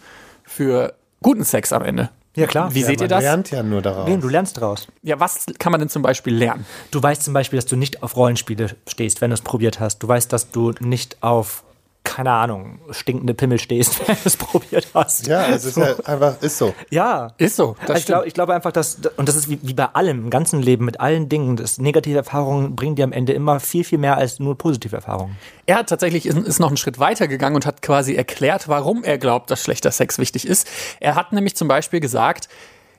[0.45, 2.09] für guten Sex am Ende.
[2.35, 2.73] Ja, klar.
[2.73, 3.21] Wie Ja, seht ihr Man das?
[3.23, 4.07] lernt ja nur daraus.
[4.07, 4.87] Wen, du lernst draus.
[5.03, 6.65] Ja, was kann man denn zum Beispiel lernen?
[6.91, 9.99] Du weißt zum Beispiel, dass du nicht auf Rollenspiele stehst, wenn du es probiert hast.
[9.99, 11.63] Du weißt, dass du nicht auf,
[12.03, 15.27] keine Ahnung, stinkende Pimmel stehst, wenn du es probiert hast.
[15.27, 16.73] Ja, es ist ja einfach, ist so.
[16.89, 17.33] Ja.
[17.37, 17.75] Ist so.
[17.81, 20.25] Das Also ich, glaube, ich glaube einfach, dass, und das ist wie, wie bei allem
[20.25, 23.83] im ganzen Leben, mit allen Dingen, dass negative Erfahrungen bringen dir am Ende immer viel,
[23.83, 25.37] viel mehr als nur positive Erfahrungen.
[25.65, 29.03] Er hat tatsächlich ist, ist noch einen Schritt weiter gegangen und hat quasi erklärt, warum
[29.03, 30.67] er glaubt, dass schlechter Sex wichtig ist.
[30.99, 32.49] Er hat nämlich zum Beispiel gesagt,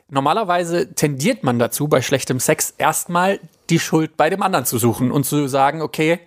[0.09, 3.41] normalerweise tendiert man dazu, bei schlechtem Sex erstmal
[3.71, 6.21] die Schuld bei dem anderen zu suchen und zu sagen, okay,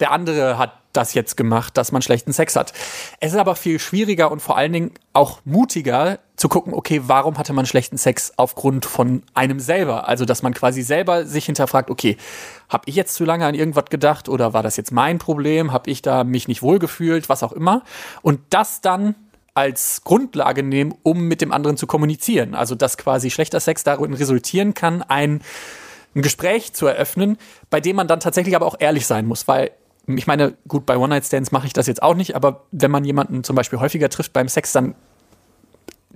[0.00, 2.72] der andere hat das jetzt gemacht, dass man schlechten Sex hat.
[3.20, 7.38] Es ist aber viel schwieriger und vor allen Dingen auch mutiger zu gucken, okay, warum
[7.38, 10.08] hatte man schlechten Sex aufgrund von einem selber?
[10.08, 12.16] Also, dass man quasi selber sich hinterfragt, okay,
[12.68, 15.72] habe ich jetzt zu lange an irgendwas gedacht oder war das jetzt mein Problem?
[15.72, 17.28] Habe ich da mich nicht wohlgefühlt?
[17.28, 17.82] Was auch immer.
[18.22, 19.14] Und das dann
[19.54, 22.54] als Grundlage nehmen, um mit dem anderen zu kommunizieren.
[22.54, 25.40] Also, dass quasi schlechter Sex darin resultieren kann, ein
[26.14, 27.38] ein Gespräch zu eröffnen,
[27.70, 29.72] bei dem man dann tatsächlich aber auch ehrlich sein muss, weil
[30.06, 33.44] ich meine, gut, bei One-Night-Stands mache ich das jetzt auch nicht, aber wenn man jemanden
[33.44, 34.94] zum Beispiel häufiger trifft beim Sex, dann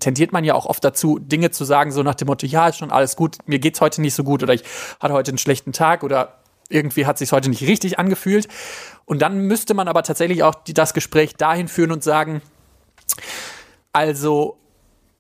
[0.01, 2.79] tendiert man ja auch oft dazu, Dinge zu sagen, so nach dem Motto, ja, ist
[2.79, 4.63] schon alles gut, mir geht's heute nicht so gut oder ich
[5.01, 8.49] hatte heute einen schlechten Tag oder irgendwie hat sich heute nicht richtig angefühlt.
[9.05, 12.43] Und dann müsste man aber tatsächlich auch die, das Gespräch dahin führen und sagen,
[13.93, 14.59] also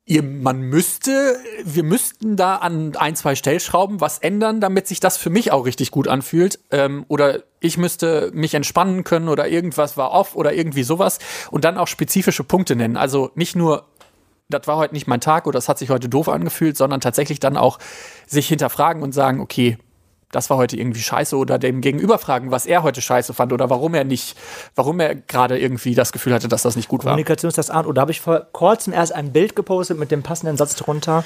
[0.05, 5.17] ihr, man müsste, wir müssten da an ein, zwei Stellschrauben was ändern, damit sich das
[5.17, 6.59] für mich auch richtig gut anfühlt.
[6.71, 11.18] Ähm, oder ich müsste mich entspannen können oder irgendwas war off oder irgendwie sowas.
[11.51, 12.97] Und dann auch spezifische Punkte nennen.
[12.97, 13.87] Also nicht nur,
[14.49, 17.40] das war heute nicht mein Tag oder das hat sich heute doof angefühlt, sondern tatsächlich
[17.40, 17.79] dann auch
[18.27, 19.79] sich hinterfragen und sagen, okay,
[20.31, 23.71] das war heute irgendwie scheiße oder dem Gegenüber fragen, was er heute scheiße fand oder
[23.71, 24.37] warum er nicht,
[24.75, 27.12] warum er gerade irgendwie das Gefühl hatte, dass das nicht gut war.
[27.12, 27.94] Kommunikation ist das A und.
[27.94, 31.25] Da habe ich vor kurzem erst ein Bild gepostet mit dem passenden Satz drunter.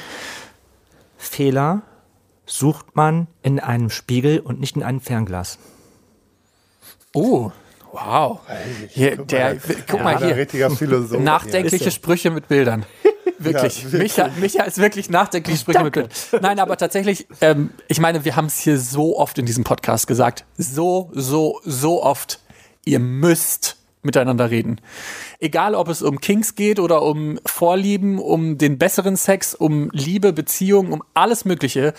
[1.18, 1.82] Fehler
[2.46, 5.58] sucht man in einem Spiegel und nicht in einem Fernglas.
[7.14, 7.50] Oh,
[7.92, 8.40] wow.
[8.88, 9.56] Hier, der,
[9.88, 10.28] guck mal Ja, hier.
[10.28, 11.20] Ein richtiger Philosoph.
[11.20, 11.90] Nachdenkliche.
[11.90, 12.86] Sprüche mit Bildern.
[13.38, 13.82] Wirklich.
[13.82, 14.16] Ja, wirklich.
[14.16, 16.12] Micha, Micha ist wirklich nachdenkliche Sprüche mit Bildern.
[16.40, 20.06] Nein, aber tatsächlich, ähm, ich meine, wir haben es hier so oft in diesem Podcast
[20.06, 20.44] gesagt.
[20.56, 22.38] So, so, so oft.
[22.84, 24.80] Ihr müsst miteinander reden.
[25.38, 30.32] Egal, ob es um Kings geht oder um Vorlieben, um den besseren Sex, um Liebe,
[30.32, 31.94] Beziehung, um alles Mögliche.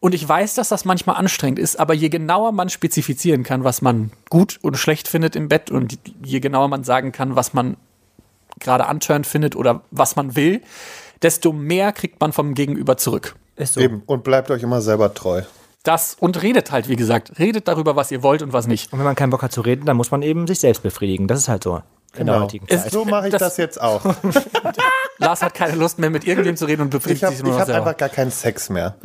[0.00, 3.82] Und ich weiß, dass das manchmal anstrengend ist, aber je genauer man spezifizieren kann, was
[3.82, 7.76] man gut und schlecht findet im Bett und je genauer man sagen kann, was man
[8.58, 10.62] gerade antörnt findet oder was man will,
[11.20, 13.36] desto mehr kriegt man vom Gegenüber zurück.
[13.56, 13.80] Ist so.
[13.80, 14.02] Eben.
[14.06, 15.42] Und bleibt euch immer selber treu.
[15.82, 18.92] Das und redet halt, wie gesagt, redet darüber, was ihr wollt und was nicht.
[18.92, 21.26] Und wenn man keinen Bock hat zu reden, dann muss man eben sich selbst befriedigen.
[21.26, 21.82] Das ist halt so.
[22.16, 22.48] In der Genau.
[22.48, 22.90] Zeit.
[22.90, 24.02] So mache ich Das- das, jetzt auch.
[25.18, 27.52] Lars hat keine Lust mehr mit irgendwem zu reden und Ich befriedigt habe sich nur
[27.52, 27.86] noch hab selber.
[27.86, 28.96] einfach gar keinen Sex mehr.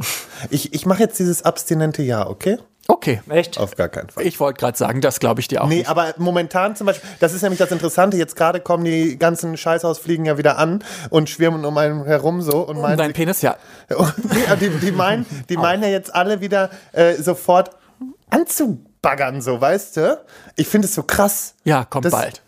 [0.50, 2.58] Ich, ich mache jetzt dieses abstinente Jahr, okay?
[2.88, 3.22] Okay.
[3.30, 3.58] Echt?
[3.60, 4.26] Auf gar keinen Fall.
[4.26, 5.90] Ich wollte gerade sagen, das glaube ich dir auch Nee, nicht.
[5.90, 10.26] aber momentan zum Beispiel, das ist nämlich das Interessante, jetzt gerade kommen die ganzen Scheißhausfliegen
[10.26, 13.58] ja wieder an und schwirmen um einen herum so und Um meinen, deinen Penis, ja.
[14.48, 17.72] Ja, die, die, meinen, die meinen ja jetzt alle wieder äh, sofort
[18.30, 20.22] anzubaggern, so, weißt du?
[20.56, 21.56] Ich finde es so krass.
[21.64, 22.42] Ja, kommt Das- bald.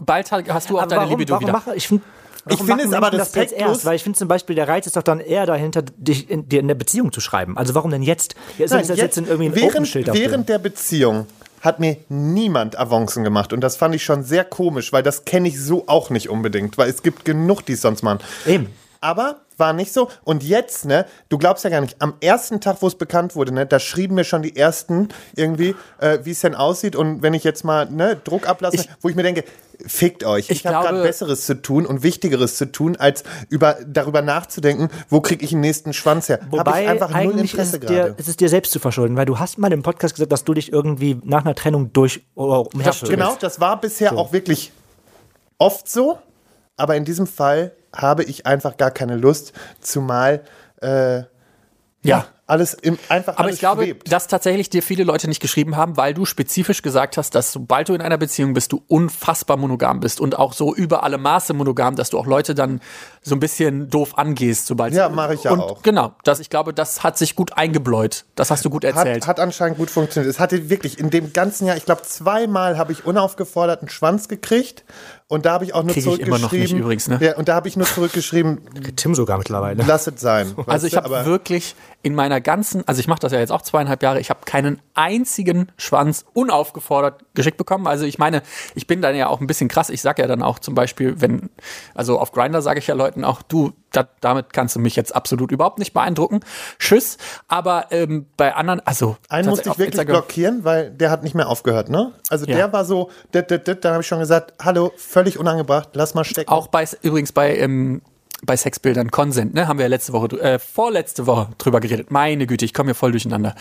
[0.00, 1.52] Bald hast du auch Aber deine warum, Libido warum wieder.
[1.52, 2.04] Machen, ich finde
[2.48, 4.96] Ich finde es aber das jetzt erst, weil ich finde zum Beispiel, der Reiz ist
[4.96, 7.58] doch dann eher dahinter, dich in, dir in der Beziehung zu schreiben.
[7.58, 8.34] Also warum denn jetzt?
[8.58, 11.26] Ist Nein, das jetzt, in irgendwie ein während, während der Beziehung
[11.60, 15.48] hat mir niemand Avancen gemacht und das fand ich schon sehr komisch, weil das kenne
[15.48, 18.20] ich so auch nicht unbedingt, weil es gibt genug, die es sonst machen.
[18.46, 18.68] Eben.
[19.00, 20.08] Aber war nicht so.
[20.24, 23.52] Und jetzt, ne, du glaubst ja gar nicht, am ersten Tag, wo es bekannt wurde,
[23.52, 26.94] ne, da schrieben mir schon die ersten irgendwie, äh, wie es denn aussieht.
[26.96, 29.44] Und wenn ich jetzt mal ne, Druck ablasse, Ich- wo ich mir denke,
[29.86, 30.50] fickt euch.
[30.50, 34.88] Ich, Ich habe gerade Besseres zu tun und Wichtigeres zu tun, als über, darüber nachzudenken,
[35.08, 36.40] wo kriege ich den nächsten Schwanz her.
[36.50, 39.16] Wobei ich einfach null eigentlich ist Interesse es, dir, ist es dir selbst zu verschulden,
[39.16, 42.22] weil du hast mal im Podcast gesagt, dass du dich irgendwie nach einer Trennung durch
[42.34, 43.10] oder umherschüttelst.
[43.12, 44.72] Genau, das war bisher auch wirklich
[45.58, 46.18] oft so,
[46.78, 50.42] aber in diesem Fall habe ich einfach gar keine Lust, zumal
[50.80, 51.22] äh,
[52.02, 52.26] Ja.
[52.46, 54.10] alles im, einfach Aber alles ich glaube, schwebt.
[54.12, 57.88] dass tatsächlich dir viele Leute nicht geschrieben haben, weil du spezifisch gesagt hast, dass sobald
[57.88, 61.52] du in einer Beziehung bist, du unfassbar monogam bist und auch so über alle Maße
[61.54, 62.80] monogam, dass du auch Leute dann
[63.28, 65.82] so ein bisschen doof angehst, sobald Ja, mache ich ja und auch.
[65.82, 68.24] Genau, das, ich glaube, das hat sich gut eingebläut.
[68.34, 69.22] Das hast du gut erzählt.
[69.22, 70.32] Hat, hat anscheinend gut funktioniert.
[70.32, 74.28] Es hatte wirklich in dem ganzen Jahr, ich glaube, zweimal habe ich unaufgefordert einen Schwanz
[74.28, 74.84] gekriegt.
[75.30, 76.42] Und da habe ich auch nur Krieg ich immer zurückgeschrieben.
[76.42, 77.18] noch nicht übrigens, ne?
[77.20, 78.62] Ja, und da habe ich nur zurückgeschrieben,
[78.96, 79.84] Tim sogar mittlerweile.
[79.86, 80.54] lass es sein.
[80.66, 84.02] Also ich habe wirklich in meiner ganzen, also ich mache das ja jetzt auch zweieinhalb
[84.02, 87.86] Jahre, ich habe keinen einzigen Schwanz unaufgefordert geschickt bekommen.
[87.86, 88.42] Also ich meine,
[88.74, 89.90] ich bin dann ja auch ein bisschen krass.
[89.90, 91.50] Ich sage ja dann auch zum Beispiel, wenn,
[91.94, 95.14] also auf Grinder sage ich ja Leuten auch, du, da, damit kannst du mich jetzt
[95.14, 96.40] absolut überhaupt nicht beeindrucken.
[96.78, 97.16] Tschüss.
[97.48, 101.34] Aber ähm, bei anderen, also Einen musste ich wirklich Instagram- blockieren, weil der hat nicht
[101.34, 102.12] mehr aufgehört, ne?
[102.28, 102.56] Also Ja.
[102.56, 103.44] der war so, dann
[103.84, 106.50] habe ich schon gesagt, hallo, völlig unangebracht, lass mal stecken.
[106.50, 108.02] Auch bei, übrigens bei, ähm,
[108.44, 112.10] bei Sexbildern Consent, ne, haben wir ja letzte Woche, äh, vorletzte Woche drüber geredet.
[112.10, 113.54] Meine Güte, ich komme hier voll durcheinander.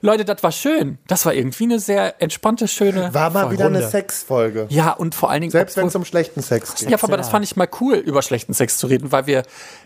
[0.00, 0.98] Leute, das war schön.
[1.06, 3.12] Das war irgendwie eine sehr entspannte, schöne.
[3.12, 3.86] War mal wieder eine.
[3.86, 4.66] Sexfolge.
[4.70, 5.50] Ja, und vor allen Dingen.
[5.50, 6.88] Selbst wenn es um schlechten Sex geht.
[6.90, 9.42] ja, aber das fand ich mal cool, über schlechten Sex zu reden, weil wir,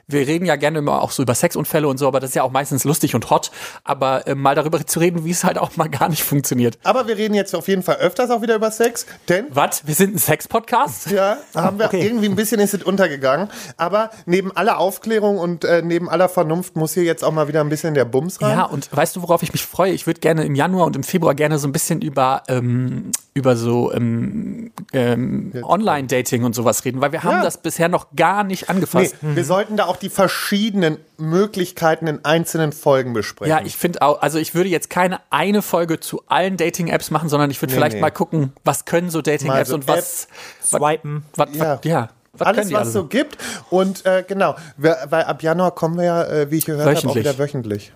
[0.07, 2.43] wir reden ja gerne immer auch so über Sexunfälle und so, aber das ist ja
[2.45, 3.51] auch meistens lustig und hot.
[3.83, 6.79] Aber äh, mal darüber zu reden, wie es halt auch mal gar nicht funktioniert.
[6.85, 9.87] Aber wir reden jetzt auf jeden Fall öfters auch wieder über Sex, denn Was?
[9.87, 11.11] Wir sind ein Sex-Podcast?
[11.11, 12.05] ja, haben wir Okay.
[12.05, 13.49] irgendwie ein bisschen ist es untergegangen.
[13.77, 17.63] Aber neben aller Aufklärung und äh, neben aller Vernunft muss hier jetzt auch mal wieder
[17.63, 18.51] ein bisschen der Bums rein.
[18.59, 19.93] Ja, und weißt du, worauf ich mich freue?
[19.93, 23.57] Ich würde gerne im Januar und im Februar gerne so ein bisschen über, ähm, über
[23.57, 27.43] so ähm, ähm, Online-Dating und sowas reden, weil wir haben Ja.
[27.43, 29.17] das bisher noch gar nicht Nee, angefasst.
[29.23, 33.51] wir sollten da auch die verschiedenen Möglichkeiten in einzelnen Folgen besprechen.
[33.57, 37.31] Ja, ich finde auch, also ich würde jetzt keine eine Folge zu allen Dating-Apps machen,
[37.31, 38.03] sondern ich würde vielleicht nee.
[38.03, 40.29] mal gucken, was können so Dating-Apps so und was,
[40.63, 41.25] Swipen.
[41.37, 41.77] was, Ja.
[41.77, 42.09] was, ja,
[42.39, 43.39] was Alles, was alle so gibt.
[43.71, 47.09] Und äh, genau, wir, weil ab Januar kommen wir ja, äh, wie ich gehört habe,
[47.09, 47.93] auch wieder wöchentlich.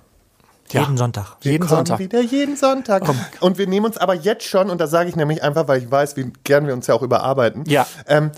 [0.73, 0.83] Ja.
[0.83, 1.37] Jeden Sonntag.
[1.41, 1.99] Wir Jeden kommen Sonntag.
[1.99, 3.03] wieder jeden Sonntag.
[3.41, 5.91] Und wir nehmen uns aber jetzt schon, und das sage ich nämlich einfach, weil ich
[5.91, 7.65] weiß, wie gern wir uns ja auch überarbeiten.
[7.67, 7.87] Ja.
[8.07, 8.31] Ähm,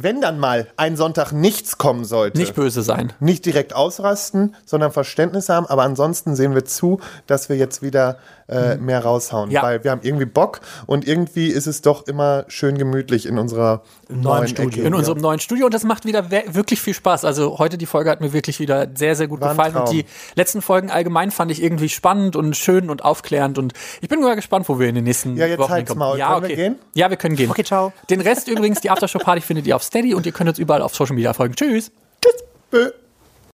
[0.00, 3.12] wenn dann mal ein Sonntag nichts kommen sollte, Nicht böse sein.
[3.18, 5.66] nicht direkt ausrasten, sondern Verständnis haben.
[5.66, 8.18] Aber ansonsten sehen wir zu, dass wir jetzt wieder
[8.48, 9.48] äh, mehr raushauen.
[9.48, 9.54] Mhm.
[9.54, 9.62] Ja.
[9.62, 13.82] Weil wir haben irgendwie Bock und irgendwie ist es doch immer schön gemütlich in unserer
[14.08, 14.70] neuen Studio.
[14.70, 14.82] Ecke.
[14.86, 17.24] In unserem neuen Studio und das macht wieder wirklich viel Spaß.
[17.24, 20.04] Also heute die Folge hat mir wirklich wieder sehr, sehr gut War gefallen und die
[20.34, 24.36] letzten Folgen allgemein fand ich irgendwie spannend und schön und aufklärend und ich bin mal
[24.36, 26.08] gespannt, wo wir in den nächsten Ja, jetzt Wochen halt's hinkommen.
[26.10, 26.18] Maul.
[26.18, 26.56] Ja, Können wir okay.
[26.56, 26.78] gehen?
[26.94, 27.50] Ja, wir können gehen.
[27.50, 27.92] Okay, ciao.
[28.10, 30.82] Den Rest übrigens, die Aftershow Party findet ihr auf Steady und ihr könnt uns überall
[30.82, 31.54] auf Social Media folgen.
[31.54, 31.90] Tschüss.
[32.22, 32.44] Tschüss.
[32.70, 32.90] Bö.